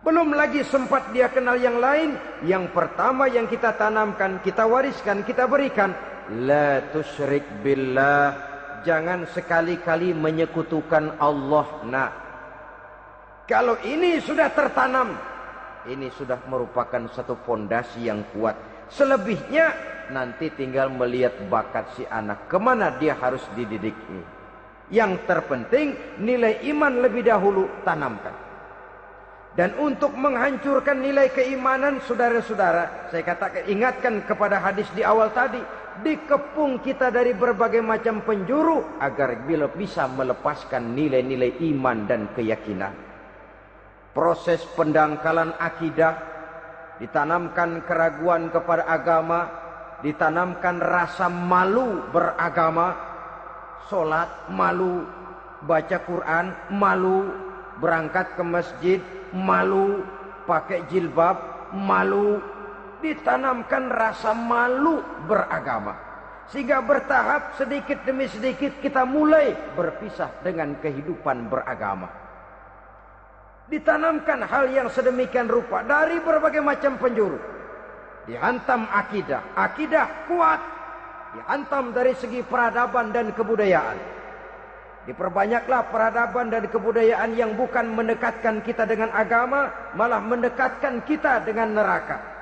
[0.07, 2.15] Belum lagi sempat dia kenal yang lain.
[2.47, 5.91] Yang pertama yang kita tanamkan, kita wariskan, kita berikan.
[6.47, 8.52] La tusyrik billah
[8.83, 12.11] jangan sekali-kali menyekutukan Allah nak.
[13.43, 15.19] Kalau ini sudah tertanam,
[15.87, 18.55] ini sudah merupakan satu fondasi yang kuat.
[18.87, 19.73] Selebihnya
[20.15, 24.23] nanti tinggal melihat bakat si anak ke mana dia harus dididik ini.
[24.91, 28.35] Yang terpenting nilai iman lebih dahulu tanamkan.
[29.53, 35.61] Dan untuk menghancurkan nilai keimanan saudara-saudara, saya katakan ingatkan kepada hadis di awal tadi,
[36.01, 42.93] dikepung kita dari berbagai macam penjuru agar bila bisa melepaskan nilai-nilai iman dan keyakinan.
[44.13, 46.17] Proses pendangkalan akidah
[46.97, 49.49] ditanamkan keraguan kepada agama,
[50.05, 52.93] ditanamkan rasa malu beragama,
[53.89, 55.01] solat malu,
[55.65, 57.33] baca Quran malu,
[57.81, 58.99] berangkat ke masjid
[59.33, 60.05] malu,
[60.45, 61.39] pakai jilbab
[61.73, 62.37] malu,
[63.03, 65.93] ditanamkan rasa malu beragama.
[66.47, 72.07] Sehingga bertahap sedikit demi sedikit kita mulai berpisah dengan kehidupan beragama.
[73.67, 77.39] Ditanamkan hal yang sedemikian rupa dari berbagai macam penjuru.
[78.23, 80.61] Dihantam akidah, akidah kuat.
[81.33, 83.97] Dihantam dari segi peradaban dan kebudayaan.
[85.03, 89.67] Diperbanyaklah peradaban dan kebudayaan yang bukan mendekatkan kita dengan agama,
[89.99, 92.32] malah mendekatkan kita dengan neraka.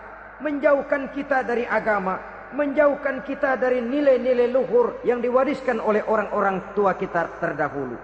[0.42, 2.18] Menjauhkan kita dari agama,
[2.58, 7.96] menjauhkan kita dari nilai-nilai luhur yang diwariskan oleh orang-orang tua kita terdahulu.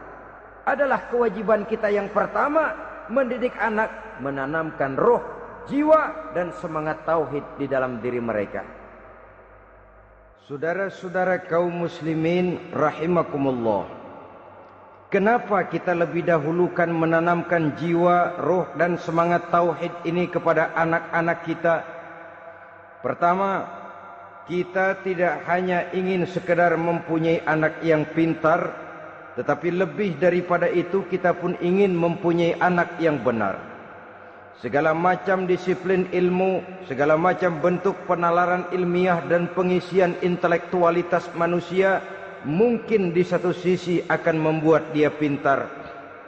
[0.67, 2.76] Adalah kewajiban kita yang pertama
[3.10, 5.23] mendidik anak, menanamkan roh,
[5.67, 8.63] jiwa dan semangat tauhid di dalam diri mereka.
[10.47, 13.84] Saudara-saudara kaum muslimin rahimakumullah.
[15.08, 21.97] Kenapa kita lebih dahulukan menanamkan jiwa, roh dan semangat tauhid ini kepada anak-anak kita?
[22.98, 23.66] Pertama,
[24.50, 28.74] kita tidak hanya ingin sekedar mempunyai anak yang pintar,
[29.38, 33.60] tetapi lebih daripada itu kita pun ingin mempunyai anak yang benar.
[34.58, 42.02] Segala macam disiplin ilmu, segala macam bentuk penalaran ilmiah dan pengisian intelektualitas manusia
[42.42, 45.70] mungkin di satu sisi akan membuat dia pintar,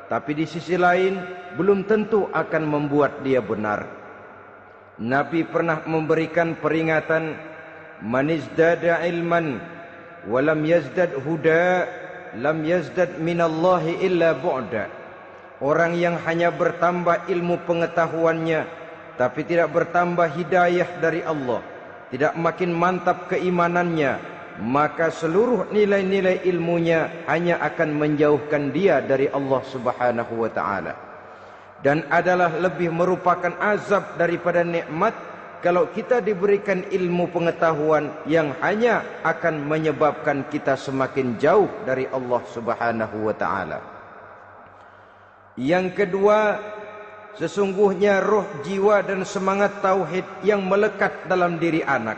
[0.06, 1.18] tapi di sisi lain
[1.58, 4.09] belum tentu akan membuat dia benar.
[5.00, 7.40] Nabi pernah memberikan peringatan,
[8.04, 9.64] "Man izdada ilman
[10.28, 11.88] wa lam yazdad huda,
[12.36, 14.92] lam yazdad minallahi illa bu'da."
[15.64, 18.62] Orang yang hanya bertambah ilmu pengetahuannya
[19.16, 21.60] tapi tidak bertambah hidayah dari Allah,
[22.12, 24.16] tidak makin mantap keimanannya,
[24.64, 31.09] maka seluruh nilai-nilai ilmunya hanya akan menjauhkan dia dari Allah Subhanahu wa taala
[31.80, 35.16] dan adalah lebih merupakan azab daripada nikmat
[35.60, 43.28] kalau kita diberikan ilmu pengetahuan yang hanya akan menyebabkan kita semakin jauh dari Allah Subhanahu
[43.28, 43.80] wa taala.
[45.60, 46.40] Yang kedua,
[47.36, 52.16] sesungguhnya roh jiwa dan semangat tauhid yang melekat dalam diri anak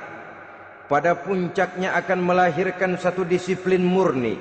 [0.86, 4.38] pada puncaknya akan melahirkan satu disiplin murni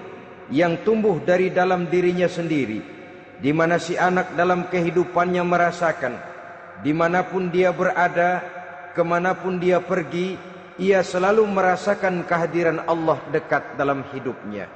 [0.52, 2.99] yang tumbuh dari dalam dirinya sendiri
[3.40, 6.14] di mana si anak dalam kehidupannya merasakan
[6.84, 8.44] dimanapun dia berada
[8.92, 10.36] kemanapun dia pergi
[10.80, 14.68] ia selalu merasakan kehadiran Allah dekat dalam hidupnya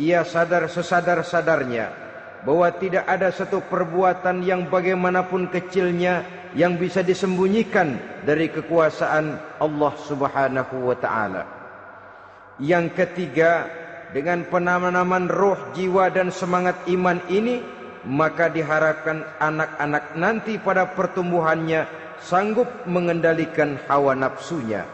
[0.00, 2.04] ia sadar sesadar-sadarnya
[2.44, 10.92] bahwa tidak ada satu perbuatan yang bagaimanapun kecilnya yang bisa disembunyikan dari kekuasaan Allah Subhanahu
[10.92, 11.42] wa taala.
[12.62, 13.66] Yang ketiga,
[14.14, 17.58] dengan penanaman roh, jiwa dan semangat iman ini,
[18.04, 21.88] maka diharapkan anak-anak nanti pada pertumbuhannya
[22.20, 24.84] sanggup mengendalikan hawa nafsunya.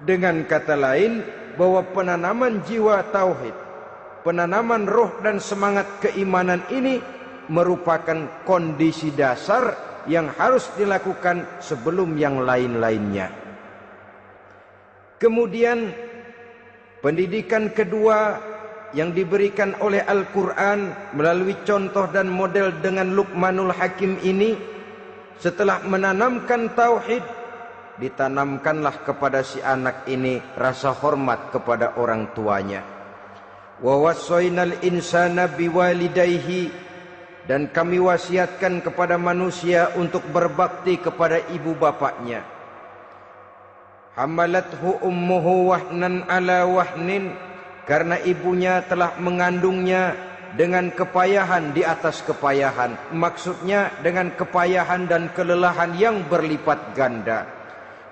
[0.00, 1.20] Dengan kata lain,
[1.60, 3.52] bahwa penanaman jiwa tauhid
[4.22, 7.00] penanaman roh dan semangat keimanan ini
[7.50, 9.74] merupakan kondisi dasar
[10.06, 13.28] yang harus dilakukan sebelum yang lain-lainnya.
[15.20, 15.92] Kemudian
[17.04, 18.40] pendidikan kedua
[18.90, 24.58] yang diberikan oleh Al-Quran melalui contoh dan model dengan Luqmanul Hakim ini
[25.38, 27.22] setelah menanamkan tauhid
[28.00, 32.82] ditanamkanlah kepada si anak ini rasa hormat kepada orang tuanya.
[33.80, 36.90] Wa wasainal insana biwalidayhi
[37.48, 42.44] dan kami wasiatkan kepada manusia untuk berbakti kepada ibu bapaknya.
[44.18, 47.32] Hamalathu ummuhu wahnan ala wahnin
[47.90, 50.14] karena ibunya telah mengandungnya
[50.54, 57.50] dengan kepayahan di atas kepayahan maksudnya dengan kepayahan dan kelelahan yang berlipat ganda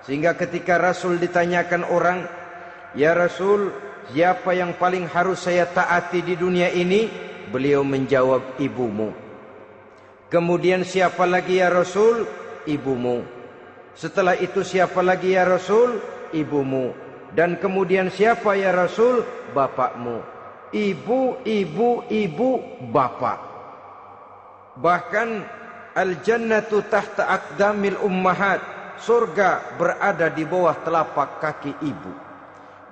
[0.03, 2.27] sehingga ketika Rasul ditanyakan orang
[2.91, 3.71] ya Rasul
[4.09, 7.05] Siapa yang paling harus saya taati di dunia ini?
[7.53, 9.13] Beliau menjawab ibumu.
[10.33, 12.25] Kemudian siapa lagi ya Rasul?
[12.65, 13.21] Ibumu.
[13.93, 16.01] Setelah itu siapa lagi ya Rasul?
[16.33, 17.08] Ibumu.
[17.33, 19.21] Dan kemudian siapa ya Rasul?
[19.53, 20.21] Bapakmu.
[20.69, 22.49] Ibu, ibu, ibu,
[22.89, 23.39] bapak.
[24.77, 25.29] Bahkan
[25.97, 28.61] al-jannatu tahta aqdamil ummahat.
[28.99, 32.11] Surga berada di bawah telapak kaki ibu.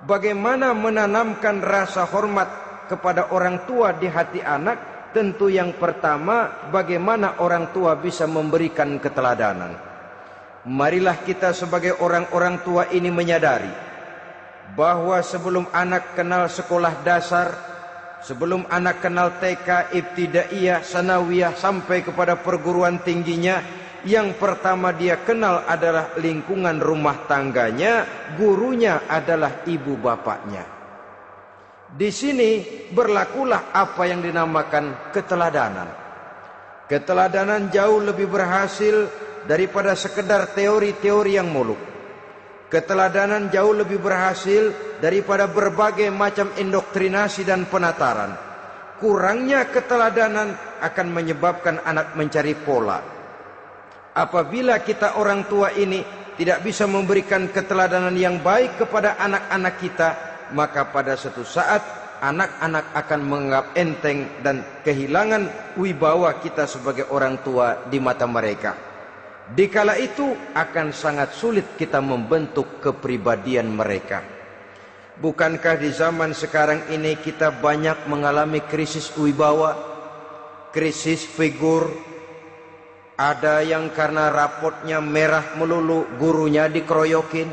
[0.08, 2.48] Bagaimana menanamkan rasa hormat
[2.88, 5.12] kepada orang tua di hati anak?
[5.12, 9.76] Tentu yang pertama, bagaimana orang tua bisa memberikan keteladanan.
[10.64, 13.87] Marilah kita sebagai orang-orang tua ini menyadari
[14.74, 17.48] bahwa sebelum anak kenal sekolah dasar,
[18.20, 23.62] sebelum anak kenal TK, ibtidaiyah, sanawiyah sampai kepada perguruan tingginya,
[24.06, 28.06] yang pertama dia kenal adalah lingkungan rumah tangganya,
[28.38, 30.64] gurunya adalah ibu bapaknya.
[31.88, 32.62] Di sini
[32.92, 35.88] berlakulah apa yang dinamakan keteladanan.
[36.84, 39.08] Keteladanan jauh lebih berhasil
[39.48, 41.97] daripada sekedar teori-teori yang muluk.
[42.68, 48.48] Keteladanan jauh lebih berhasil daripada berbagai macam indoktrinasi dan penataran.
[48.98, 52.98] kurangnya keteladanan akan menyebabkan anak mencari pola.
[54.18, 56.02] Apabila kita orang tua ini
[56.34, 60.08] tidak bisa memberikan keteladanan yang baik kepada anak-anak kita,
[60.50, 61.82] maka pada suatu saat
[62.18, 68.87] anak-anak akan menganggap enteng dan kehilangan wibawa kita sebagai orang tua di mata mereka.
[69.48, 74.20] Dikala itu akan sangat sulit kita membentuk kepribadian mereka.
[75.18, 79.72] Bukankah di zaman sekarang ini kita banyak mengalami krisis wibawa,
[80.70, 81.90] krisis figur,
[83.18, 87.50] ada yang karena rapotnya merah melulu gurunya dikeroyokin.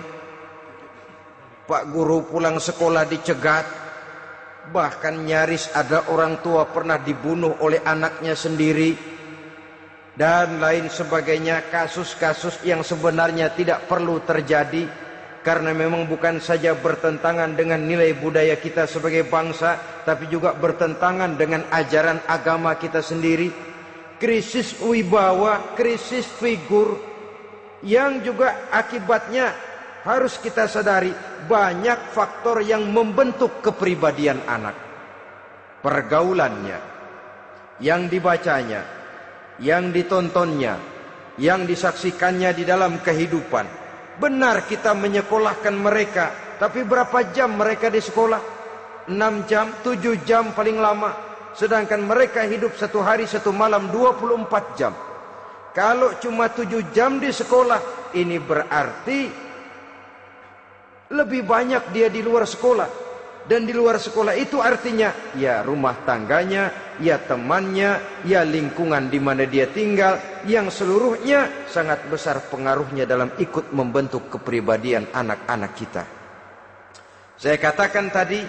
[1.66, 3.66] Pak guru pulang sekolah dicegat.
[4.70, 9.15] Bahkan nyaris ada orang tua pernah dibunuh oleh anaknya sendiri.
[10.16, 14.88] Dan lain sebagainya kasus-kasus yang sebenarnya tidak perlu terjadi.
[15.44, 19.76] Karena memang bukan saja bertentangan dengan nilai budaya kita sebagai bangsa.
[20.08, 23.76] Tapi juga bertentangan dengan ajaran agama kita sendiri
[24.16, 26.98] krisis wibawa, krisis figur
[27.84, 29.52] yang juga akibatnya
[30.06, 31.12] harus kita sadari
[31.46, 34.74] banyak faktor yang membentuk kepribadian anak.
[35.86, 36.80] Pergaulannya,
[37.78, 38.82] yang dibacanya,
[39.60, 40.76] yang ditontonnya,
[41.40, 43.66] yang disaksikannya di dalam kehidupan.
[44.16, 48.56] Benar kita menyekolahkan mereka, tapi berapa jam mereka di sekolah?
[49.06, 54.92] 6 jam, 7 jam paling lama sedangkan mereka hidup satu hari satu malam 24 jam.
[55.72, 59.20] Kalau cuma 7 jam di sekolah, ini berarti
[61.12, 63.05] lebih banyak dia di luar sekolah.
[63.46, 69.46] Dan di luar sekolah itu artinya ya rumah tangganya, ya temannya, ya lingkungan di mana
[69.46, 70.18] dia tinggal
[70.50, 76.04] yang seluruhnya sangat besar pengaruhnya dalam ikut membentuk kepribadian anak-anak kita.
[77.38, 78.42] Saya katakan tadi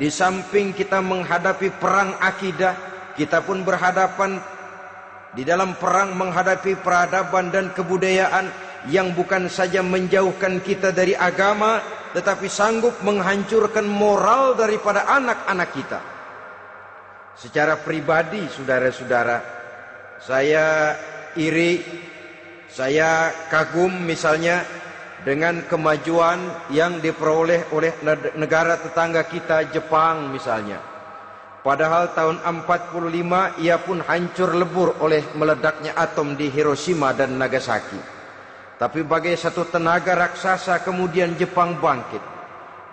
[0.00, 2.72] di samping kita menghadapi perang akidah,
[3.20, 4.40] kita pun berhadapan
[5.36, 8.48] di dalam perang menghadapi peradaban dan kebudayaan
[8.88, 16.00] yang bukan saja menjauhkan kita dari agama, tetapi sanggup menghancurkan moral daripada anak-anak kita.
[17.38, 19.38] Secara pribadi, saudara-saudara,
[20.20, 20.92] saya
[21.38, 21.80] iri,
[22.68, 24.60] saya kagum misalnya
[25.24, 27.96] dengan kemajuan yang diperoleh oleh
[28.36, 30.80] negara tetangga kita Jepang misalnya.
[31.60, 38.19] Padahal tahun 45 ia pun hancur lebur oleh meledaknya atom di Hiroshima dan Nagasaki.
[38.80, 42.24] Tapi bagai satu tenaga raksasa kemudian Jepang bangkit.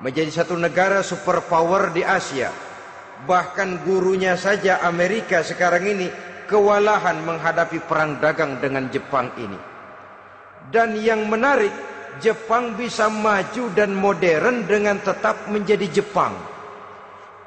[0.03, 2.51] Menjadi satu negara superpower di Asia.
[3.23, 6.11] Bahkan gurunya saja Amerika sekarang ini
[6.51, 9.55] kewalahan menghadapi perang dagang dengan Jepang ini.
[10.67, 11.71] Dan yang menarik
[12.19, 16.35] Jepang bisa maju dan modern dengan tetap menjadi Jepang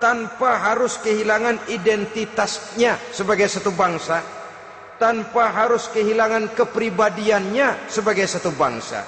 [0.00, 4.39] tanpa harus kehilangan identitasnya sebagai satu bangsa
[5.00, 9.00] tanpa harus kehilangan kepribadiannya sebagai satu bangsa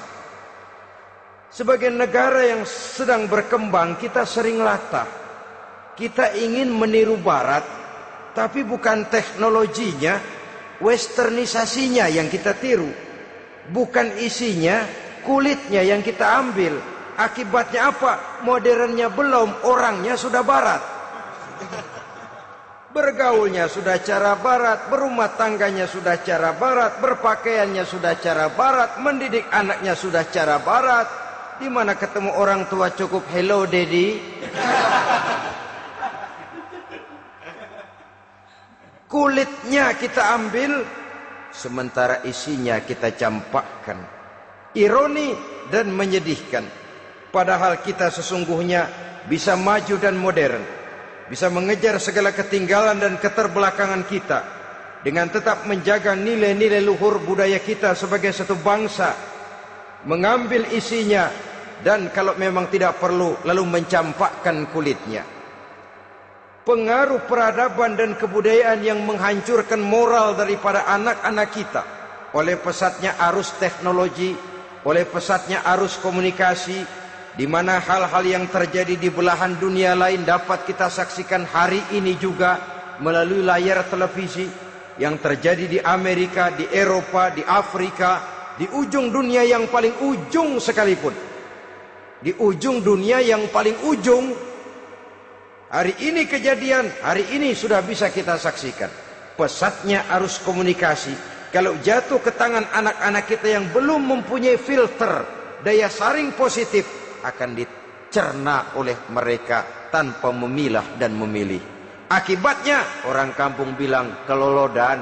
[1.52, 5.04] sebagai negara yang sedang berkembang kita sering latah
[5.92, 7.62] kita ingin meniru barat
[8.32, 10.16] tapi bukan teknologinya
[10.80, 12.88] westernisasinya yang kita tiru
[13.70, 14.88] bukan isinya
[15.22, 16.74] kulitnya yang kita ambil.
[17.14, 18.42] Akibatnya apa?
[18.42, 20.82] Modernnya belum, orangnya sudah barat.
[22.92, 29.96] Bergaulnya sudah cara barat, berumah tangganya sudah cara barat, berpakaiannya sudah cara barat, mendidik anaknya
[29.96, 31.08] sudah cara barat.
[31.56, 34.20] Di mana ketemu orang tua cukup hello daddy.
[39.08, 40.84] Kulitnya kita ambil,
[41.52, 44.00] sementara isinya kita campakkan
[44.76, 45.36] ironi
[45.68, 46.64] dan menyedihkan.
[47.32, 48.88] Padahal kita sesungguhnya
[49.28, 50.60] bisa maju dan modern,
[51.30, 54.40] bisa mengejar segala ketinggalan dan keterbelakangan kita
[55.02, 59.14] dengan tetap menjaga nilai-nilai luhur budaya kita sebagai satu bangsa,
[60.06, 61.30] mengambil isinya
[61.82, 65.26] dan kalau memang tidak perlu lalu mencampakkan kulitnya.
[66.62, 71.82] Pengaruh peradaban dan kebudayaan yang menghancurkan moral daripada anak-anak kita
[72.38, 74.38] oleh pesatnya arus teknologi
[74.86, 77.01] oleh pesatnya arus komunikasi
[77.32, 82.60] di mana hal-hal yang terjadi di belahan dunia lain dapat kita saksikan hari ini juga
[83.00, 84.44] melalui layar televisi
[85.00, 88.20] yang terjadi di Amerika, di Eropa, di Afrika,
[88.60, 91.16] di ujung dunia yang paling ujung sekalipun.
[92.22, 94.30] Di ujung dunia yang paling ujung
[95.72, 98.92] hari ini kejadian, hari ini sudah bisa kita saksikan.
[99.34, 101.16] Pesatnya arus komunikasi
[101.50, 105.24] kalau jatuh ke tangan anak-anak kita yang belum mempunyai filter
[105.64, 106.84] daya saring positif
[107.22, 111.72] akan dicerna oleh mereka tanpa memilah dan memilih
[112.12, 115.00] Akibatnya orang kampung bilang kelolodan.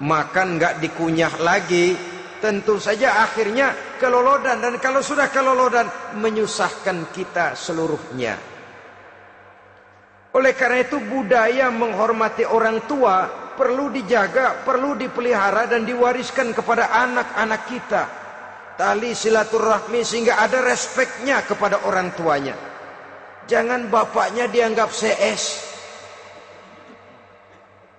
[0.00, 1.92] Makan nggak dikunyah lagi,
[2.40, 8.40] tentu saja akhirnya kelolodan dan kalau sudah kelolodan menyusahkan kita seluruhnya.
[10.32, 13.28] Oleh karena itu budaya menghormati orang tua
[13.60, 18.02] perlu dijaga, perlu dipelihara dan diwariskan kepada anak-anak kita.
[18.80, 22.56] Tali silaturahmi sehingga ada respeknya kepada orang tuanya.
[23.44, 25.68] Jangan bapaknya dianggap CS.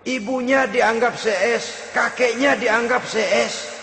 [0.09, 3.77] Ibunya dianggap CS, kakeknya dianggap CS.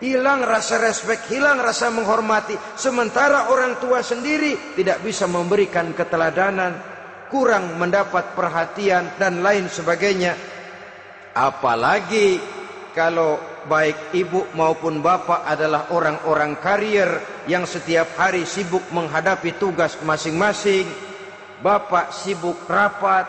[0.00, 2.56] Hilang rasa respek, hilang rasa menghormati.
[2.72, 6.72] Sementara orang tua sendiri tidak bisa memberikan keteladanan,
[7.28, 10.40] kurang mendapat perhatian dan lain sebagainya.
[11.36, 12.40] Apalagi
[12.96, 20.86] kalau baik ibu maupun bapak adalah orang-orang karier yang setiap hari sibuk menghadapi tugas masing-masing.
[21.62, 23.28] Bapak sibuk rapat,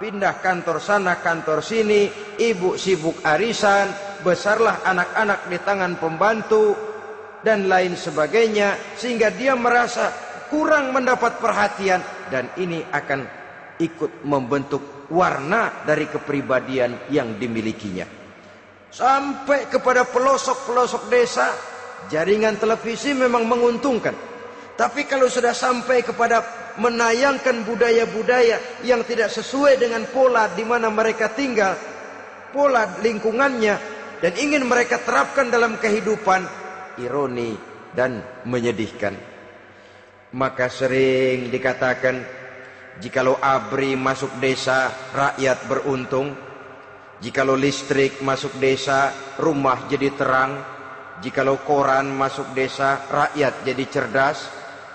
[0.00, 2.08] pindah kantor sana kantor sini,
[2.40, 3.92] ibu sibuk arisan,
[4.24, 6.72] besarlah anak-anak di tangan pembantu
[7.44, 10.10] dan lain sebagainya sehingga dia merasa
[10.48, 12.00] kurang mendapat perhatian
[12.32, 13.28] dan ini akan
[13.78, 18.27] ikut membentuk warna dari kepribadian yang dimilikinya.
[18.88, 21.52] Sampai kepada pelosok-pelosok desa,
[22.08, 24.16] jaringan televisi memang menguntungkan.
[24.78, 26.44] Tapi kalau sudah sampai kepada
[26.78, 31.74] menayangkan budaya-budaya yang tidak sesuai dengan pola di mana mereka tinggal,
[32.54, 33.74] pola lingkungannya
[34.22, 36.46] dan ingin mereka terapkan dalam kehidupan,
[37.02, 37.58] ironi
[37.92, 39.18] dan menyedihkan.
[40.38, 42.38] Maka sering dikatakan
[42.98, 46.34] Jikalau ABRI masuk desa, rakyat beruntung.
[47.18, 49.10] Jikalau listrik masuk desa,
[49.42, 50.62] rumah jadi terang.
[51.18, 54.38] Jikalau koran masuk desa, rakyat jadi cerdas.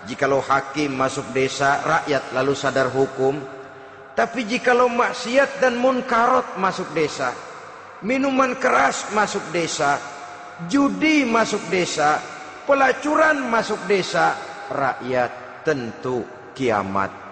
[0.07, 3.43] Jikalau hakim masuk desa, rakyat lalu sadar hukum.
[4.15, 7.33] Tapi jikalau maksiat dan munkarot masuk desa,
[8.05, 9.97] minuman keras masuk desa,
[10.69, 12.21] judi masuk desa,
[12.63, 14.37] pelacuran masuk desa,
[14.69, 17.22] rakyat tentu kiamat.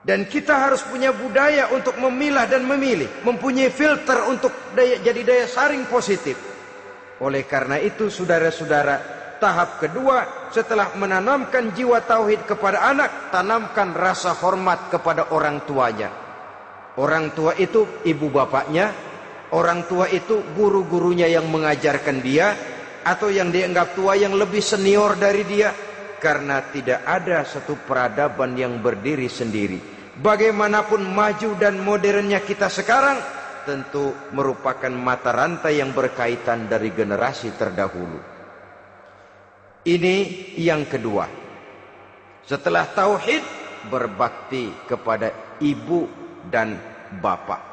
[0.00, 5.46] Dan kita harus punya budaya untuk memilah dan memilih, mempunyai filter untuk daya, jadi daya
[5.46, 6.40] saring positif.
[7.20, 8.96] Oleh karena itu, saudara-saudara,
[9.36, 16.08] tahap kedua setelah menanamkan jiwa tauhid kepada anak, tanamkan rasa hormat kepada orang tuanya.
[16.96, 18.92] Orang tua itu ibu bapaknya,
[19.52, 22.56] orang tua itu guru-gurunya yang mengajarkan dia,
[23.04, 25.72] atau yang dianggap tua yang lebih senior dari dia,
[26.20, 29.80] karena tidak ada satu peradaban yang berdiri sendiri.
[30.20, 33.16] Bagaimanapun maju dan modernnya kita sekarang
[33.64, 38.20] tentu merupakan mata rantai yang berkaitan dari generasi terdahulu.
[39.80, 40.16] Ini
[40.60, 41.24] yang kedua.
[42.44, 43.40] Setelah tauhid
[43.88, 46.04] berbakti kepada ibu
[46.52, 46.76] dan
[47.16, 47.72] bapak.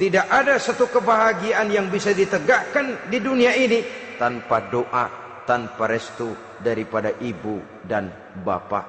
[0.00, 3.84] Tidak ada satu kebahagiaan yang bisa ditegakkan di dunia ini
[4.16, 5.06] tanpa doa,
[5.44, 8.08] tanpa restu daripada ibu dan
[8.46, 8.86] bapak.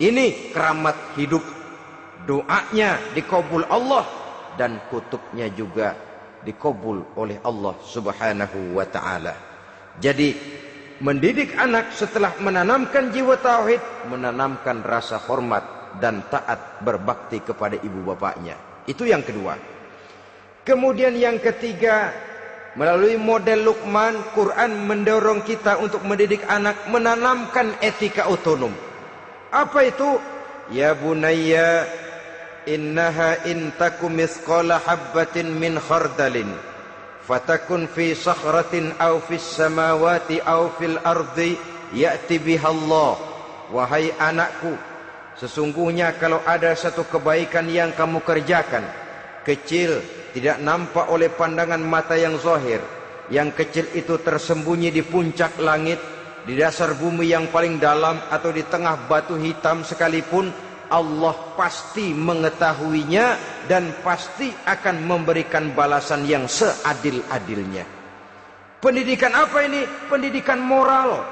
[0.00, 1.44] Ini keramat hidup.
[2.22, 4.06] Doanya dikabul Allah
[4.54, 5.94] dan kutubnya juga
[6.46, 9.34] dikabul oleh Allah Subhanahu wa taala.
[9.98, 10.34] Jadi
[11.02, 18.54] mendidik anak setelah menanamkan jiwa tauhid, menanamkan rasa hormat dan taat berbakti kepada ibu bapaknya.
[18.86, 19.58] Itu yang kedua.
[20.62, 22.14] Kemudian yang ketiga,
[22.72, 28.72] Melalui model Luqman, Quran mendorong kita untuk mendidik anak menanamkan etika otonom.
[29.52, 30.16] Apa itu?
[30.72, 31.84] Ya bunayya
[32.64, 36.48] innaha in takum mithqala habbatin min khardalin
[37.22, 41.54] fatakun fi sakhratin aw fis samawati aw fil ardi
[41.94, 43.14] ya'ti biha Allah.
[43.72, 44.76] Wahai anakku,
[45.40, 48.84] sesungguhnya kalau ada satu kebaikan yang kamu kerjakan,
[49.48, 52.80] kecil tidak nampak oleh pandangan mata yang zahir.
[53.28, 56.00] Yang kecil itu tersembunyi di puncak langit
[56.42, 60.50] di dasar bumi yang paling dalam atau di tengah batu hitam sekalipun
[60.92, 63.38] Allah pasti mengetahuinya
[63.70, 67.86] dan pasti akan memberikan balasan yang seadil-adilnya.
[68.82, 69.86] Pendidikan apa ini?
[70.10, 71.22] pendidikan moral.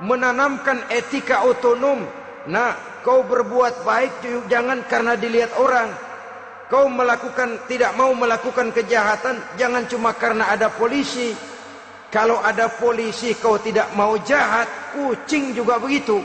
[0.00, 2.06] Menanamkan etika otonom.
[2.46, 6.05] Nah kau berbuat baik jangan karena dilihat orang
[6.66, 11.30] Kau melakukan tidak mau melakukan kejahatan jangan cuma karena ada polisi.
[12.10, 16.22] Kalau ada polisi kau tidak mau jahat, kucing juga begitu.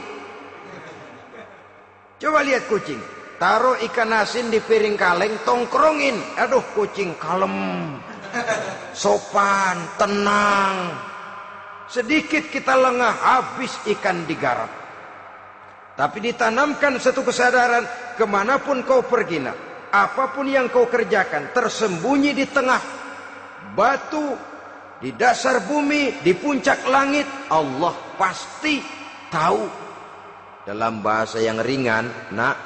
[2.22, 3.02] Coba lihat kucing.
[3.42, 6.18] Taruh ikan asin di piring kaleng, tongkrongin.
[6.38, 7.98] Aduh kucing kalem.
[8.94, 10.94] Sopan, tenang.
[11.90, 14.70] Sedikit kita lengah habis ikan digarap.
[15.98, 17.84] Tapi ditanamkan satu kesadaran
[18.16, 19.58] ke mana pun kau pergi nak,
[19.92, 22.82] apa pun yang kau kerjakan tersembunyi di tengah
[23.76, 24.34] batu,
[25.04, 28.80] di dasar bumi, di puncak langit, Allah pasti
[29.28, 29.84] tahu.
[30.64, 32.58] Dalam bahasa yang ringan, nak,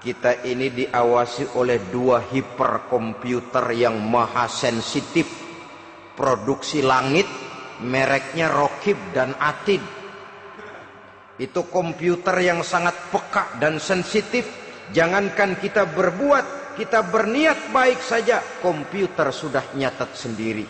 [0.00, 5.28] kita ini diawasi oleh dua hiperkomputer yang maha sensitif.
[6.12, 7.26] Produksi langit,
[7.82, 10.02] mereknya Rokib dan Atid
[11.42, 14.46] itu komputer yang sangat peka dan sensitif.
[14.92, 20.68] Jangankan kita berbuat, kita berniat baik saja, komputer sudah nyatat sendiri.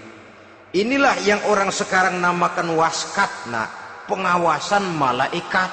[0.72, 3.66] Inilah yang orang sekarang namakan waskat, nah,
[4.06, 5.68] pengawasan malaikat.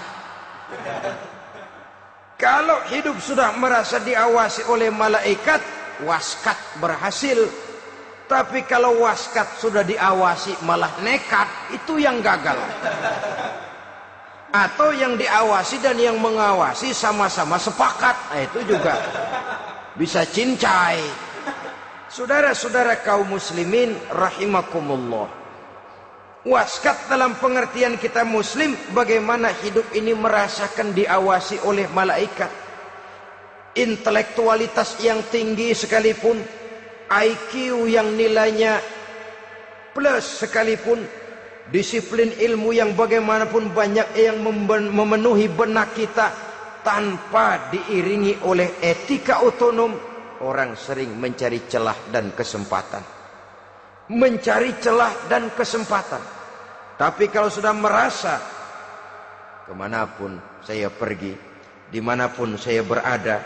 [2.41, 5.61] Kalau hidup sudah merasa diawasi oleh malaikat,
[6.01, 7.45] waskat berhasil.
[8.25, 12.57] Tapi kalau waskat sudah diawasi malah nekat, itu yang gagal
[14.49, 18.15] atau yang diawasi dan yang mengawasi sama-sama sepakat.
[18.33, 18.97] Nah, itu juga
[19.93, 21.01] bisa cincai.
[22.09, 25.29] Saudara-saudara kaum muslimin rahimakumullah.
[26.49, 32.49] Waskat dalam pengertian kita muslim bagaimana hidup ini merasakan diawasi oleh malaikat.
[33.77, 36.41] Intelektualitas yang tinggi sekalipun
[37.09, 38.81] IQ yang nilainya
[39.93, 41.05] plus sekalipun
[41.69, 44.41] disiplin ilmu yang bagaimanapun banyak yang
[44.89, 46.33] memenuhi benak kita
[46.81, 49.93] tanpa diiringi oleh etika otonom.
[50.39, 53.03] Orang sering mencari celah dan kesempatan.
[54.09, 56.23] Mencari celah dan kesempatan.
[56.95, 58.39] Tapi kalau sudah merasa
[59.67, 61.35] ke mana pun saya pergi
[61.91, 63.37] di mana pun saya berada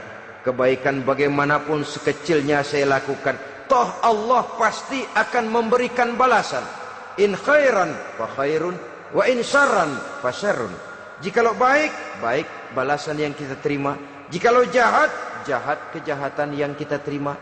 [0.46, 3.36] kebaikan bagaimanapun sekecilnya saya lakukan
[3.68, 6.64] toh Allah pasti akan memberikan balasan
[7.18, 8.76] in khairan fa khairun.
[9.14, 10.74] Wa in syarran fa syarrun.
[11.22, 13.96] Jikalau baik baik balasan yang kita terima.
[14.34, 15.10] Jikalau jahat
[15.46, 17.38] jahat kejahatan yang kita terima.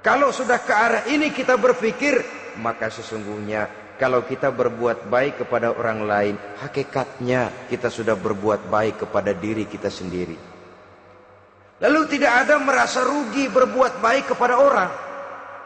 [0.00, 2.22] Kalau sudah ke arah ini kita berpikir
[2.62, 3.68] maka sesungguhnya
[3.98, 9.90] kalau kita berbuat baik kepada orang lain hakikatnya kita sudah berbuat baik kepada diri kita
[9.90, 10.38] sendiri.
[11.78, 15.07] Lalu tidak ada merasa rugi berbuat baik kepada orang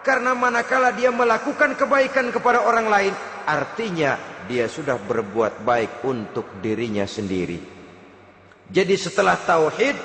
[0.02, 3.14] karena manakala dia melakukan kebaikan kepada orang lain,
[3.46, 4.18] artinya
[4.50, 7.58] dia sudah berbuat baik untuk dirinya sendiri.
[8.66, 9.96] Jadi setelah tauhid,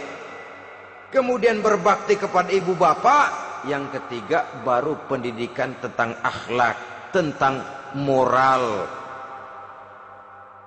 [1.10, 7.66] kemudian berbakti kepada ibu bapak, yang ketiga baru pendidikan tentang akhlak, tentang
[7.98, 8.86] moral.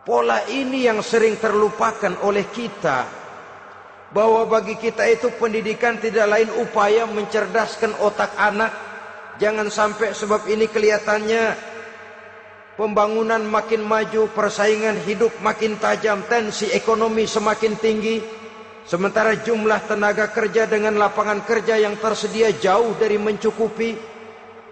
[0.02, 3.06] Pola ini yang sering terlupakan oleh kita
[4.10, 8.89] bahwa bagi kita itu pendidikan tidak lain upaya mencerdaskan otak anak
[9.40, 11.56] Jangan sampai sebab ini kelihatannya
[12.76, 18.20] pembangunan makin maju, persaingan hidup makin tajam, tensi ekonomi semakin tinggi.
[18.84, 23.96] Sementara jumlah tenaga kerja dengan lapangan kerja yang tersedia jauh dari mencukupi.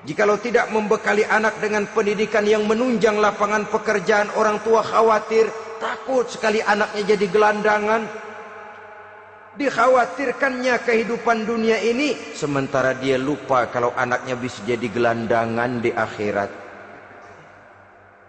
[0.05, 5.49] Jikalau tidak membekali anak dengan pendidikan yang menunjang lapangan pekerjaan, orang tua khawatir,
[5.81, 8.28] takut sekali anaknya jadi gelandangan
[9.59, 16.71] dikhawatirkannya kehidupan dunia ini sementara dia lupa kalau anaknya bisa jadi gelandangan di akhirat.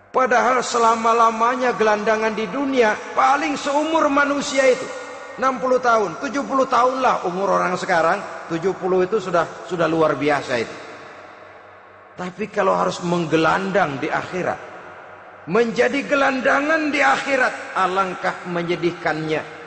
[0.09, 4.89] Padahal selama-lamanya gelandangan di dunia paling seumur manusia itu
[5.37, 5.45] 60
[5.79, 6.33] tahun 70
[6.65, 8.17] tahun lah umur orang sekarang.
[8.49, 8.73] 70
[9.05, 10.75] itu sudah sudah luar biasa itu.
[12.17, 14.57] Tapi kalau harus menggelandang di akhirat
[15.45, 19.58] menjadi gelandangan di akhirat alangkah menyedihkannya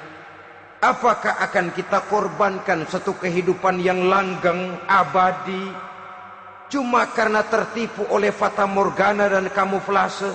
[0.82, 5.70] Apakah akan kita korbankan satu kehidupan yang langgeng, abadi,
[6.66, 10.34] cuma karena tertipu oleh fata morgana dan kamuflase?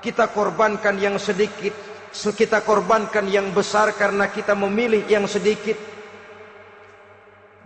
[0.00, 1.76] Kita korbankan yang sedikit,
[2.16, 5.76] kita korbankan yang besar karena kita memilih yang sedikit.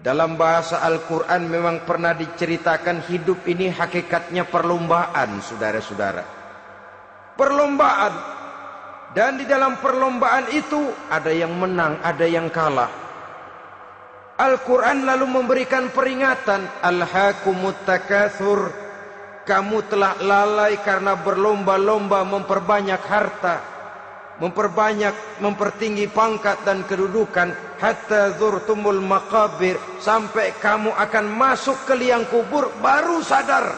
[0.03, 6.27] Dalam bahasa Al-Quran memang pernah diceritakan hidup ini hakikatnya perlombaan, saudara-saudara.
[7.39, 8.42] Perlombaan
[9.13, 12.89] dan di dalam perlombaan itu ada yang menang, ada yang kalah.
[14.41, 16.65] Al-Quran lalu memberikan peringatan.
[16.81, 18.73] Al-hakumut takathur.
[19.45, 23.57] Kamu telah lalai karena berlomba-lomba memperbanyak harta.
[24.41, 27.53] Memperbanyak, mempertinggi pangkat dan kedudukan.
[27.85, 29.77] Hatta zurtumul makabir.
[30.01, 33.77] Sampai kamu akan masuk ke liang kubur baru sadar.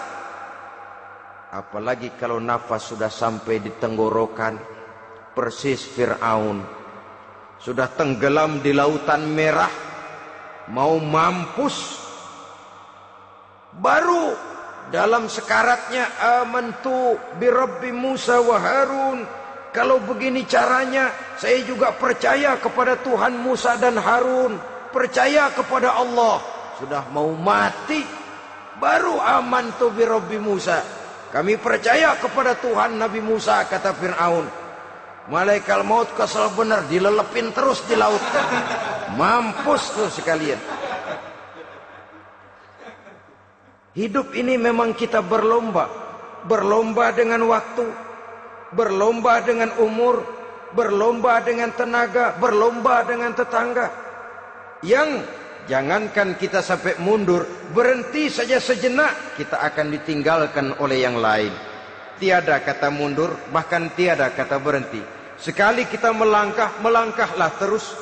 [1.51, 4.74] Apalagi kalau nafas sudah sampai di tenggorokan
[5.35, 6.63] persis Fir'aun
[7.59, 9.71] sudah tenggelam di lautan merah
[10.73, 12.01] mau mampus
[13.77, 14.33] baru
[14.89, 16.07] dalam sekaratnya
[16.41, 23.75] amantu bi Rabbi Musa wa Harun kalau begini caranya saya juga percaya kepada Tuhan Musa
[23.75, 24.55] dan Harun,
[24.95, 26.39] percaya kepada Allah.
[26.79, 28.07] Sudah mau mati,
[28.79, 30.79] baru aman tu bi Rabbi Musa.
[31.35, 34.47] Kami percaya kepada Tuhan Nabi Musa, kata Fir'aun.
[35.25, 38.21] Malaikat maut kesal benar, dilelepin terus di laut.
[39.17, 40.61] Mampus tuh sekalian.
[43.95, 45.89] Hidup ini memang kita berlomba.
[46.45, 47.89] Berlomba dengan waktu.
[48.75, 50.21] Berlomba dengan umur.
[50.77, 52.37] Berlomba dengan tenaga.
[52.37, 53.89] Berlomba dengan tetangga.
[54.85, 55.25] Yang
[55.71, 57.47] jangankan kita sampai mundur.
[57.73, 59.39] Berhenti saja sejenak.
[59.39, 61.74] Kita akan ditinggalkan oleh yang lain.
[62.17, 63.35] Tiada kata mundur.
[63.51, 65.03] Bahkan tiada kata berhenti.
[65.39, 67.95] Sekali kita melangkah, melangkahlah terus.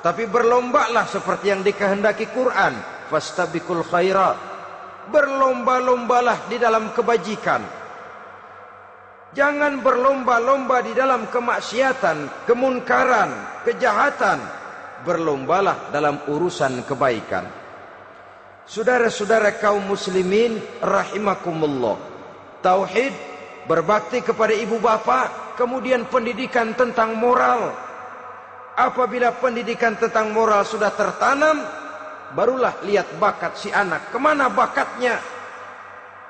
[0.00, 2.74] Tapi berlombalah seperti yang dikehendaki Quran.
[3.08, 4.48] Fastabikul khairat
[5.08, 7.62] berlomba-lombalah di dalam kebajikan.
[9.32, 14.40] Jangan berlomba-lomba di dalam kemaksiatan, kemunkaran, kejahatan.
[14.98, 17.46] Berlombalah dalam urusan kebaikan.
[18.66, 21.96] Saudara-saudara kaum muslimin rahimakumullah.
[22.58, 23.14] Tauhid,
[23.68, 27.76] berbakti kepada ibu bapa, kemudian pendidikan tentang moral.
[28.78, 31.60] Apabila pendidikan tentang moral sudah tertanam,
[32.32, 34.08] barulah lihat bakat si anak.
[34.08, 35.20] Ke mana bakatnya?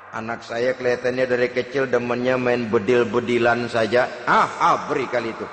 [0.09, 4.09] Anak saya kelihatannya dari kecil demennya main bedil-bedilan saja.
[4.25, 5.47] Ah, abri kali itu.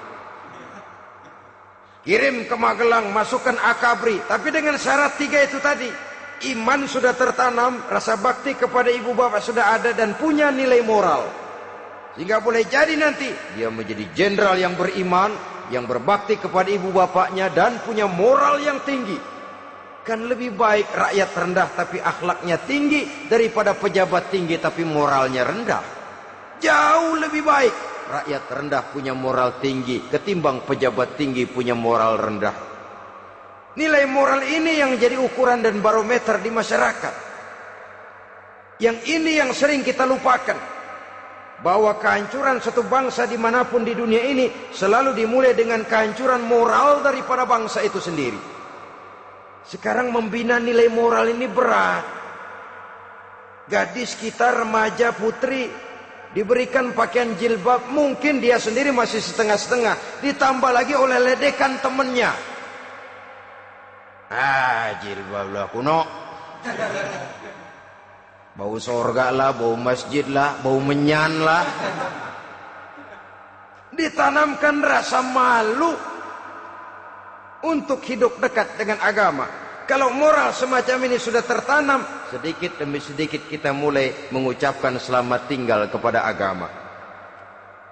[2.09, 4.16] Kirim ke Magelang, masukkan akabri.
[4.24, 5.91] Tapi dengan syarat tiga itu tadi.
[6.49, 11.45] Iman sudah tertanam, rasa bakti kepada ibu bapak sudah ada dan punya nilai moral.
[12.17, 15.37] Sehingga boleh jadi nanti dia menjadi jenderal yang beriman,
[15.69, 19.21] yang berbakti kepada ibu bapaknya dan punya moral yang tinggi.
[20.01, 25.85] Kan lebih baik rakyat rendah tapi akhlaknya tinggi daripada pejabat tinggi tapi moralnya rendah.
[26.57, 27.75] Jauh lebih baik
[28.09, 32.57] rakyat rendah punya moral tinggi ketimbang pejabat tinggi punya moral rendah.
[33.77, 37.14] Nilai moral ini yang jadi ukuran dan barometer di masyarakat.
[38.81, 40.76] Yang ini yang sering kita lupakan.
[41.57, 47.00] Bahwa kehancuran satu bangsa di mana pun di dunia ini selalu dimulai dengan kehancuran moral
[47.00, 48.36] daripada bangsa itu sendiri.
[49.66, 52.04] Sekarang membina nilai moral ini berat.
[53.66, 55.66] Gadis kita remaja putri
[56.36, 62.30] diberikan pakaian jilbab, mungkin dia sendiri masih setengah-setengah, ditambah lagi oleh ledekan temennya.
[64.30, 66.00] Ah, jilbab lah kuno.
[68.57, 71.61] Bau sorga lah, bau masjid lah, bau menyan lah.
[73.92, 75.92] Ditanamkan rasa malu
[77.68, 79.44] untuk hidup dekat dengan agama.
[79.84, 82.00] Kalau moral semacam ini sudah tertanam,
[82.32, 86.72] sedikit demi sedikit kita mulai mengucapkan selamat tinggal kepada agama.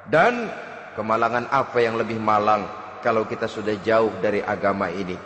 [0.08, 0.48] Dan
[0.96, 2.64] kemalangan apa yang lebih malang
[3.04, 5.20] kalau kita sudah jauh dari agama ini?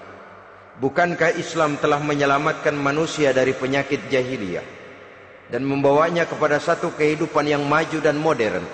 [0.82, 4.77] Bukankah Islam telah menyelamatkan manusia dari penyakit jahiliyah
[5.48, 8.64] dan membawanya kepada satu kehidupan yang maju dan modern?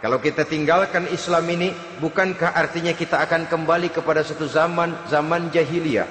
[0.00, 6.08] Kalau kita tinggalkan Islam ini, bukankah artinya kita akan kembali kepada satu zaman, zaman jahiliyah?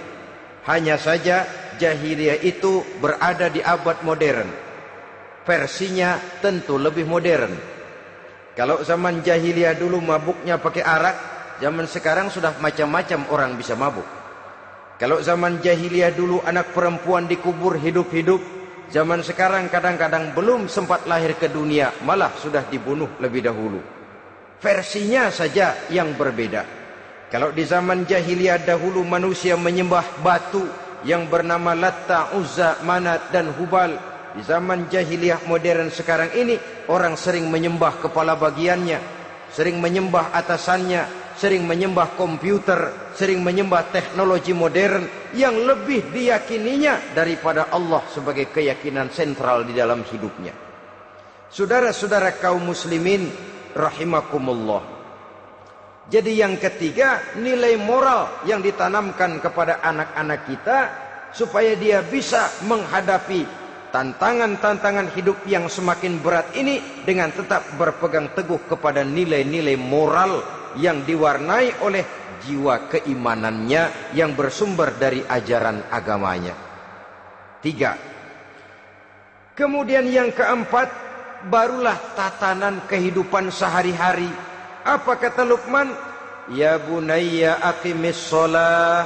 [0.69, 1.49] Hanya saja
[1.81, 4.45] jahiliyah itu berada di abad modern.
[5.41, 7.49] Versinya tentu lebih modern.
[8.53, 11.17] Kalau zaman jahiliyah dulu mabuknya pakai arak,
[11.57, 14.05] zaman sekarang sudah macam-macam orang bisa mabuk.
[15.01, 18.58] Kalau zaman jahiliyah dulu anak perempuan dikubur hidup-hidup,
[18.89, 23.77] Zaman sekarang kadang-kadang belum sempat lahir ke dunia, malah sudah dibunuh lebih dahulu.
[24.57, 26.65] Versinya saja yang berbeda.
[27.29, 30.65] Kalau di zaman jahiliyah dahulu manusia menyembah batu
[31.05, 33.93] yang bernama Latta, Uzza, Manat dan Hubal.
[34.33, 36.57] Di zaman jahiliyah modern sekarang ini
[36.89, 38.97] orang sering menyembah kepala bagiannya,
[39.53, 48.03] sering menyembah atasannya, sering menyembah komputer, sering menyembah teknologi modern yang lebih diyakininya daripada Allah
[48.11, 50.51] sebagai keyakinan sentral di dalam hidupnya.
[51.47, 53.31] Saudara-saudara kaum muslimin
[53.71, 54.99] rahimakumullah.
[56.11, 60.77] Jadi yang ketiga, nilai moral yang ditanamkan kepada anak-anak kita
[61.31, 63.47] supaya dia bisa menghadapi
[63.95, 71.81] tantangan-tantangan hidup yang semakin berat ini dengan tetap berpegang teguh kepada nilai-nilai moral yang diwarnai
[71.81, 72.05] oleh
[72.45, 76.53] jiwa keimanannya yang bersumber dari ajaran agamanya.
[77.59, 77.97] Tiga.
[79.57, 80.87] Kemudian yang keempat,
[81.51, 84.29] barulah tatanan kehidupan sehari-hari.
[84.87, 85.91] Apa kata Luqman?
[86.49, 89.03] Ya bunayya aqimis sholah.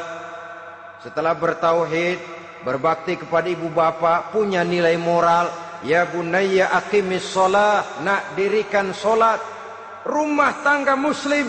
[1.02, 2.22] Setelah bertauhid,
[2.62, 5.50] berbakti kepada ibu bapa, punya nilai moral.
[5.82, 7.84] Ya bunayya aqimis sholah.
[8.06, 9.53] Nak dirikan solat
[10.04, 11.48] rumah tangga muslim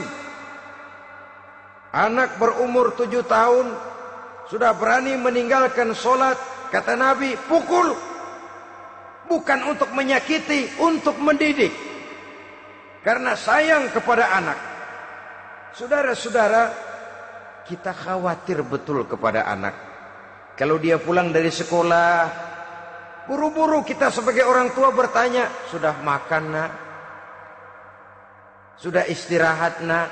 [1.95, 3.71] Anak berumur tujuh tahun
[4.51, 6.35] sudah berani meninggalkan solat.
[6.75, 7.95] Kata Nabi, pukul.
[9.31, 11.71] Bukan untuk menyakiti, untuk mendidik.
[12.99, 14.59] Karena sayang kepada anak.
[15.79, 16.75] Saudara-saudara,
[17.63, 19.79] kita khawatir betul kepada anak.
[20.59, 22.27] Kalau dia pulang dari sekolah,
[23.31, 26.84] buru-buru kita sebagai orang tua bertanya, sudah makan nak?
[28.79, 30.09] Sudah istirahat nak?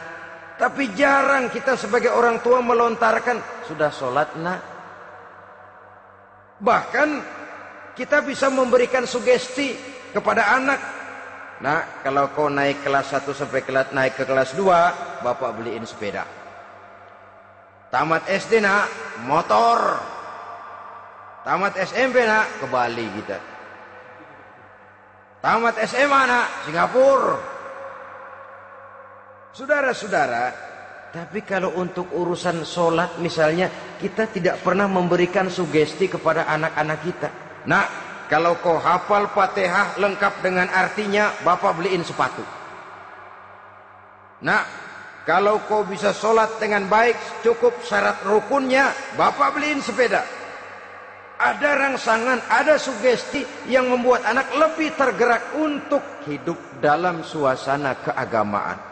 [0.60, 4.60] Tapi jarang kita sebagai orang tua melontarkan, sudah sholat nak?
[6.62, 7.08] Bahkan
[7.98, 9.74] kita bisa memberikan sugesti
[10.14, 10.80] kepada anak.
[11.62, 16.26] Nah, kalau kau naik kelas 1 sampai kelas naik ke kelas 2, Bapak beliin sepeda.
[17.90, 18.86] Tamat SD nak,
[19.26, 20.00] motor.
[21.42, 23.38] Tamat SMP nak, ke Bali kita.
[25.42, 27.51] Tamat SMA nak, Singapura.
[29.52, 30.48] Saudara-saudara,
[31.12, 33.68] tapi kalau untuk urusan sholat misalnya,
[34.00, 37.28] kita tidak pernah memberikan sugesti kepada anak-anak kita.
[37.68, 37.84] Nah,
[38.32, 42.40] kalau kau hafal fatihah lengkap dengan artinya, bapak beliin sepatu.
[44.40, 44.64] Nah,
[45.28, 48.88] kalau kau bisa sholat dengan baik, cukup syarat rukunnya,
[49.20, 50.24] bapak beliin sepeda.
[51.36, 58.91] Ada rangsangan, ada sugesti yang membuat anak lebih tergerak untuk hidup dalam suasana keagamaan.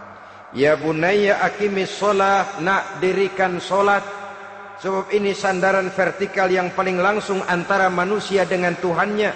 [0.51, 4.03] Ya bunayya akimis sholat, nak dirikan sholat.
[4.83, 9.31] Sebab ini sandaran vertikal yang paling langsung antara manusia dengan Tuhannya.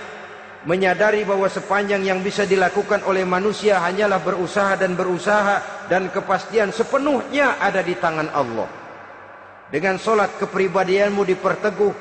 [0.66, 5.86] Menyadari bahwa sepanjang yang bisa dilakukan oleh manusia hanyalah berusaha dan berusaha.
[5.86, 8.66] Dan kepastian sepenuhnya ada di tangan Allah.
[9.70, 11.94] Dengan solat kepribadianmu diperteguh.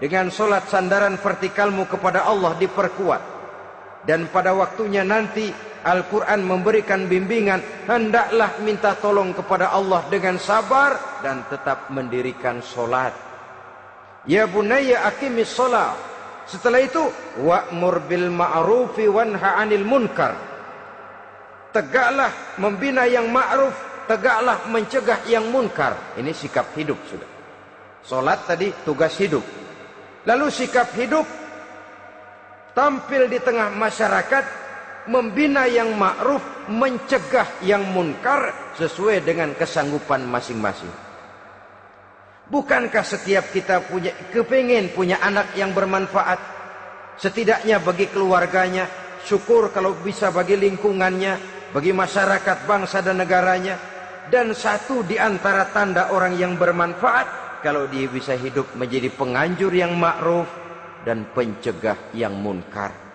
[0.00, 3.22] Dengan solat sandaran vertikalmu kepada Allah diperkuat.
[4.08, 11.46] Dan pada waktunya nanti Al-Quran memberikan bimbingan hendaklah minta tolong kepada Allah dengan sabar dan
[11.46, 13.14] tetap mendirikan solat.
[14.26, 15.94] Ya bunayya akimis solat.
[16.48, 17.04] Setelah itu
[17.44, 20.34] wa'mur bil ma'rufi wanha 'anil munkar.
[21.70, 23.76] Tegaklah membina yang ma'ruf
[24.08, 25.94] tegaklah mencegah yang munkar.
[26.16, 27.30] Ini sikap hidup sudah.
[28.00, 29.44] Solat tadi tugas hidup.
[30.24, 31.28] Lalu sikap hidup
[32.72, 34.44] tampil di tengah masyarakat
[35.06, 40.90] membina yang ma'ruf, mencegah yang munkar sesuai dengan kesanggupan masing-masing.
[42.48, 46.40] Bukankah setiap kita punya kepingin punya anak yang bermanfaat?
[47.20, 48.88] Setidaknya bagi keluarganya,
[49.20, 51.36] syukur kalau bisa bagi lingkungannya,
[51.76, 53.76] bagi masyarakat bangsa dan negaranya.
[54.28, 59.96] Dan satu di antara tanda orang yang bermanfaat, kalau dia bisa hidup menjadi penganjur yang
[59.96, 60.48] ma'ruf
[61.04, 63.07] dan pencegah yang munkar.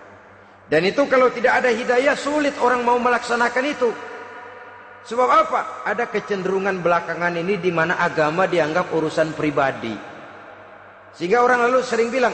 [0.64, 3.90] Dan itu kalau tidak ada hidayah sulit orang mau melaksanakan itu.
[5.04, 5.60] Sebab apa?
[5.84, 9.92] Ada kecenderungan belakangan ini di mana agama dianggap urusan pribadi.
[11.12, 12.32] Sehingga orang lalu sering bilang,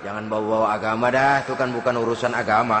[0.00, 2.80] jangan bawa-bawa agama dah, itu kan bukan urusan agama.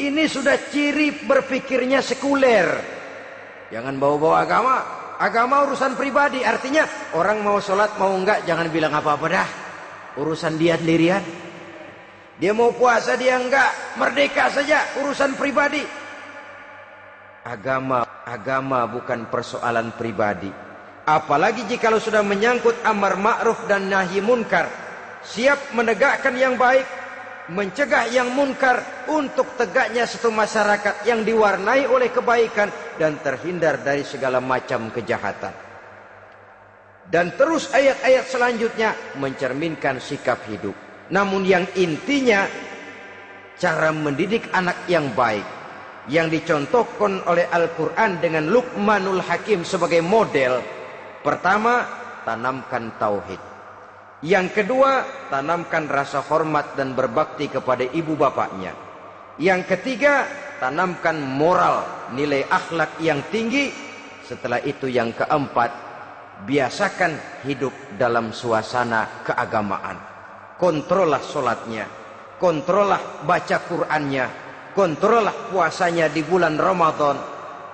[0.00, 2.68] Ini sudah ciri berpikirnya sekuler.
[3.68, 4.76] Jangan bawa-bawa agama.
[5.20, 9.48] Agama urusan pribadi, artinya orang mau sholat mau enggak jangan bilang apa-apa dah.
[10.16, 11.49] Urusan dia sendirian.
[12.40, 15.84] Dia mau puasa dia enggak, merdeka saja urusan pribadi.
[17.44, 20.48] Agama agama bukan persoalan pribadi.
[21.04, 24.72] Apalagi jika sudah menyangkut amar ma'ruf dan nahi munkar.
[25.20, 26.86] Siap menegakkan yang baik,
[27.52, 34.40] mencegah yang munkar untuk tegaknya satu masyarakat yang diwarnai oleh kebaikan dan terhindar dari segala
[34.40, 35.52] macam kejahatan.
[37.04, 40.89] Dan terus ayat-ayat selanjutnya mencerminkan sikap hidup.
[41.10, 42.46] Namun yang intinya
[43.58, 45.44] cara mendidik anak yang baik
[46.08, 50.62] yang dicontohkan oleh Al-Quran dengan Luqmanul Hakim sebagai model.
[51.20, 51.84] Pertama,
[52.24, 53.38] tanamkan tauhid.
[54.24, 58.72] Yang kedua, tanamkan rasa hormat dan berbakti kepada ibu bapaknya.
[59.36, 60.24] Yang ketiga,
[60.60, 61.84] tanamkan moral,
[62.16, 63.72] nilai akhlak yang tinggi.
[64.24, 65.72] Setelah itu yang keempat,
[66.44, 70.09] biasakan hidup dalam suasana keagamaan
[70.60, 71.88] kontrollah solatnya,
[72.36, 74.26] kontrollah baca Qur'annya,
[74.76, 77.16] kontrollah puasanya di bulan Ramadan,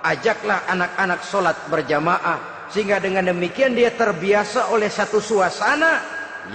[0.07, 5.99] ajaklah anak-anak solat berjamaah, sehingga dengan demikian dia terbiasa oleh satu suasana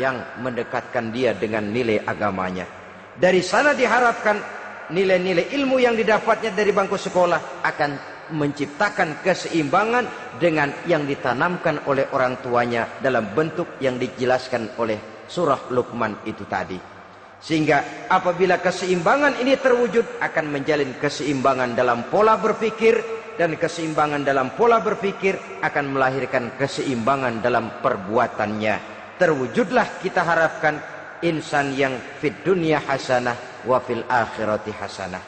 [0.00, 2.64] yang mendekatkan dia dengan nilai agamanya.
[3.12, 4.40] Dari sana diharapkan
[4.88, 7.90] nilai-nilai ilmu yang didapatnya dari bangku sekolah akan
[8.32, 10.08] menciptakan keseimbangan
[10.40, 16.76] dengan yang ditanamkan oleh orang tuanya dalam bentuk yang dijelaskan oleh surah Luqman itu tadi.
[17.40, 24.84] Sehingga apabila keseimbangan ini terwujud akan menjalin keseimbangan dalam pola berpikir, dan keseimbangan dalam pola
[24.84, 28.76] berpikir akan melahirkan keseimbangan dalam perbuatannya.
[29.16, 30.76] Terwujudlah kita harapkan
[31.24, 35.22] insan yang fit dunia hasanah wa fil akhirati hasanah.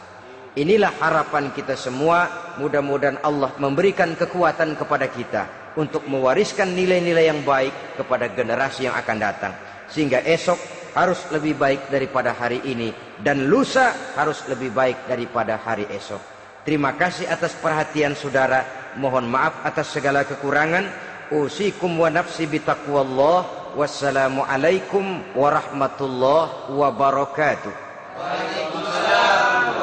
[0.55, 2.55] Inilah harapan kita semua.
[2.63, 9.17] Mudah-mudahan Allah memberikan kekuatan kepada kita untuk mewariskan nilai-nilai yang baik kepada generasi yang akan
[9.19, 9.53] datang.
[9.95, 10.59] Sehingga esok
[10.99, 12.91] harus lebih baik daripada hari ini.
[13.23, 16.19] Dan lusa harus lebih baik daripada hari esok.
[16.67, 18.91] Terima kasih atas perhatian saudara.
[18.99, 20.91] Mohon maaf atas segala kekurangan.
[21.31, 23.71] Usikum wa nafsi bitaqwallah.
[23.79, 27.73] Wassalamualaikum warahmatullahi wabarakatuh.
[28.19, 29.75] Waalaikumsalam.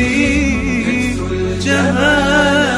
[0.00, 2.69] في جهاد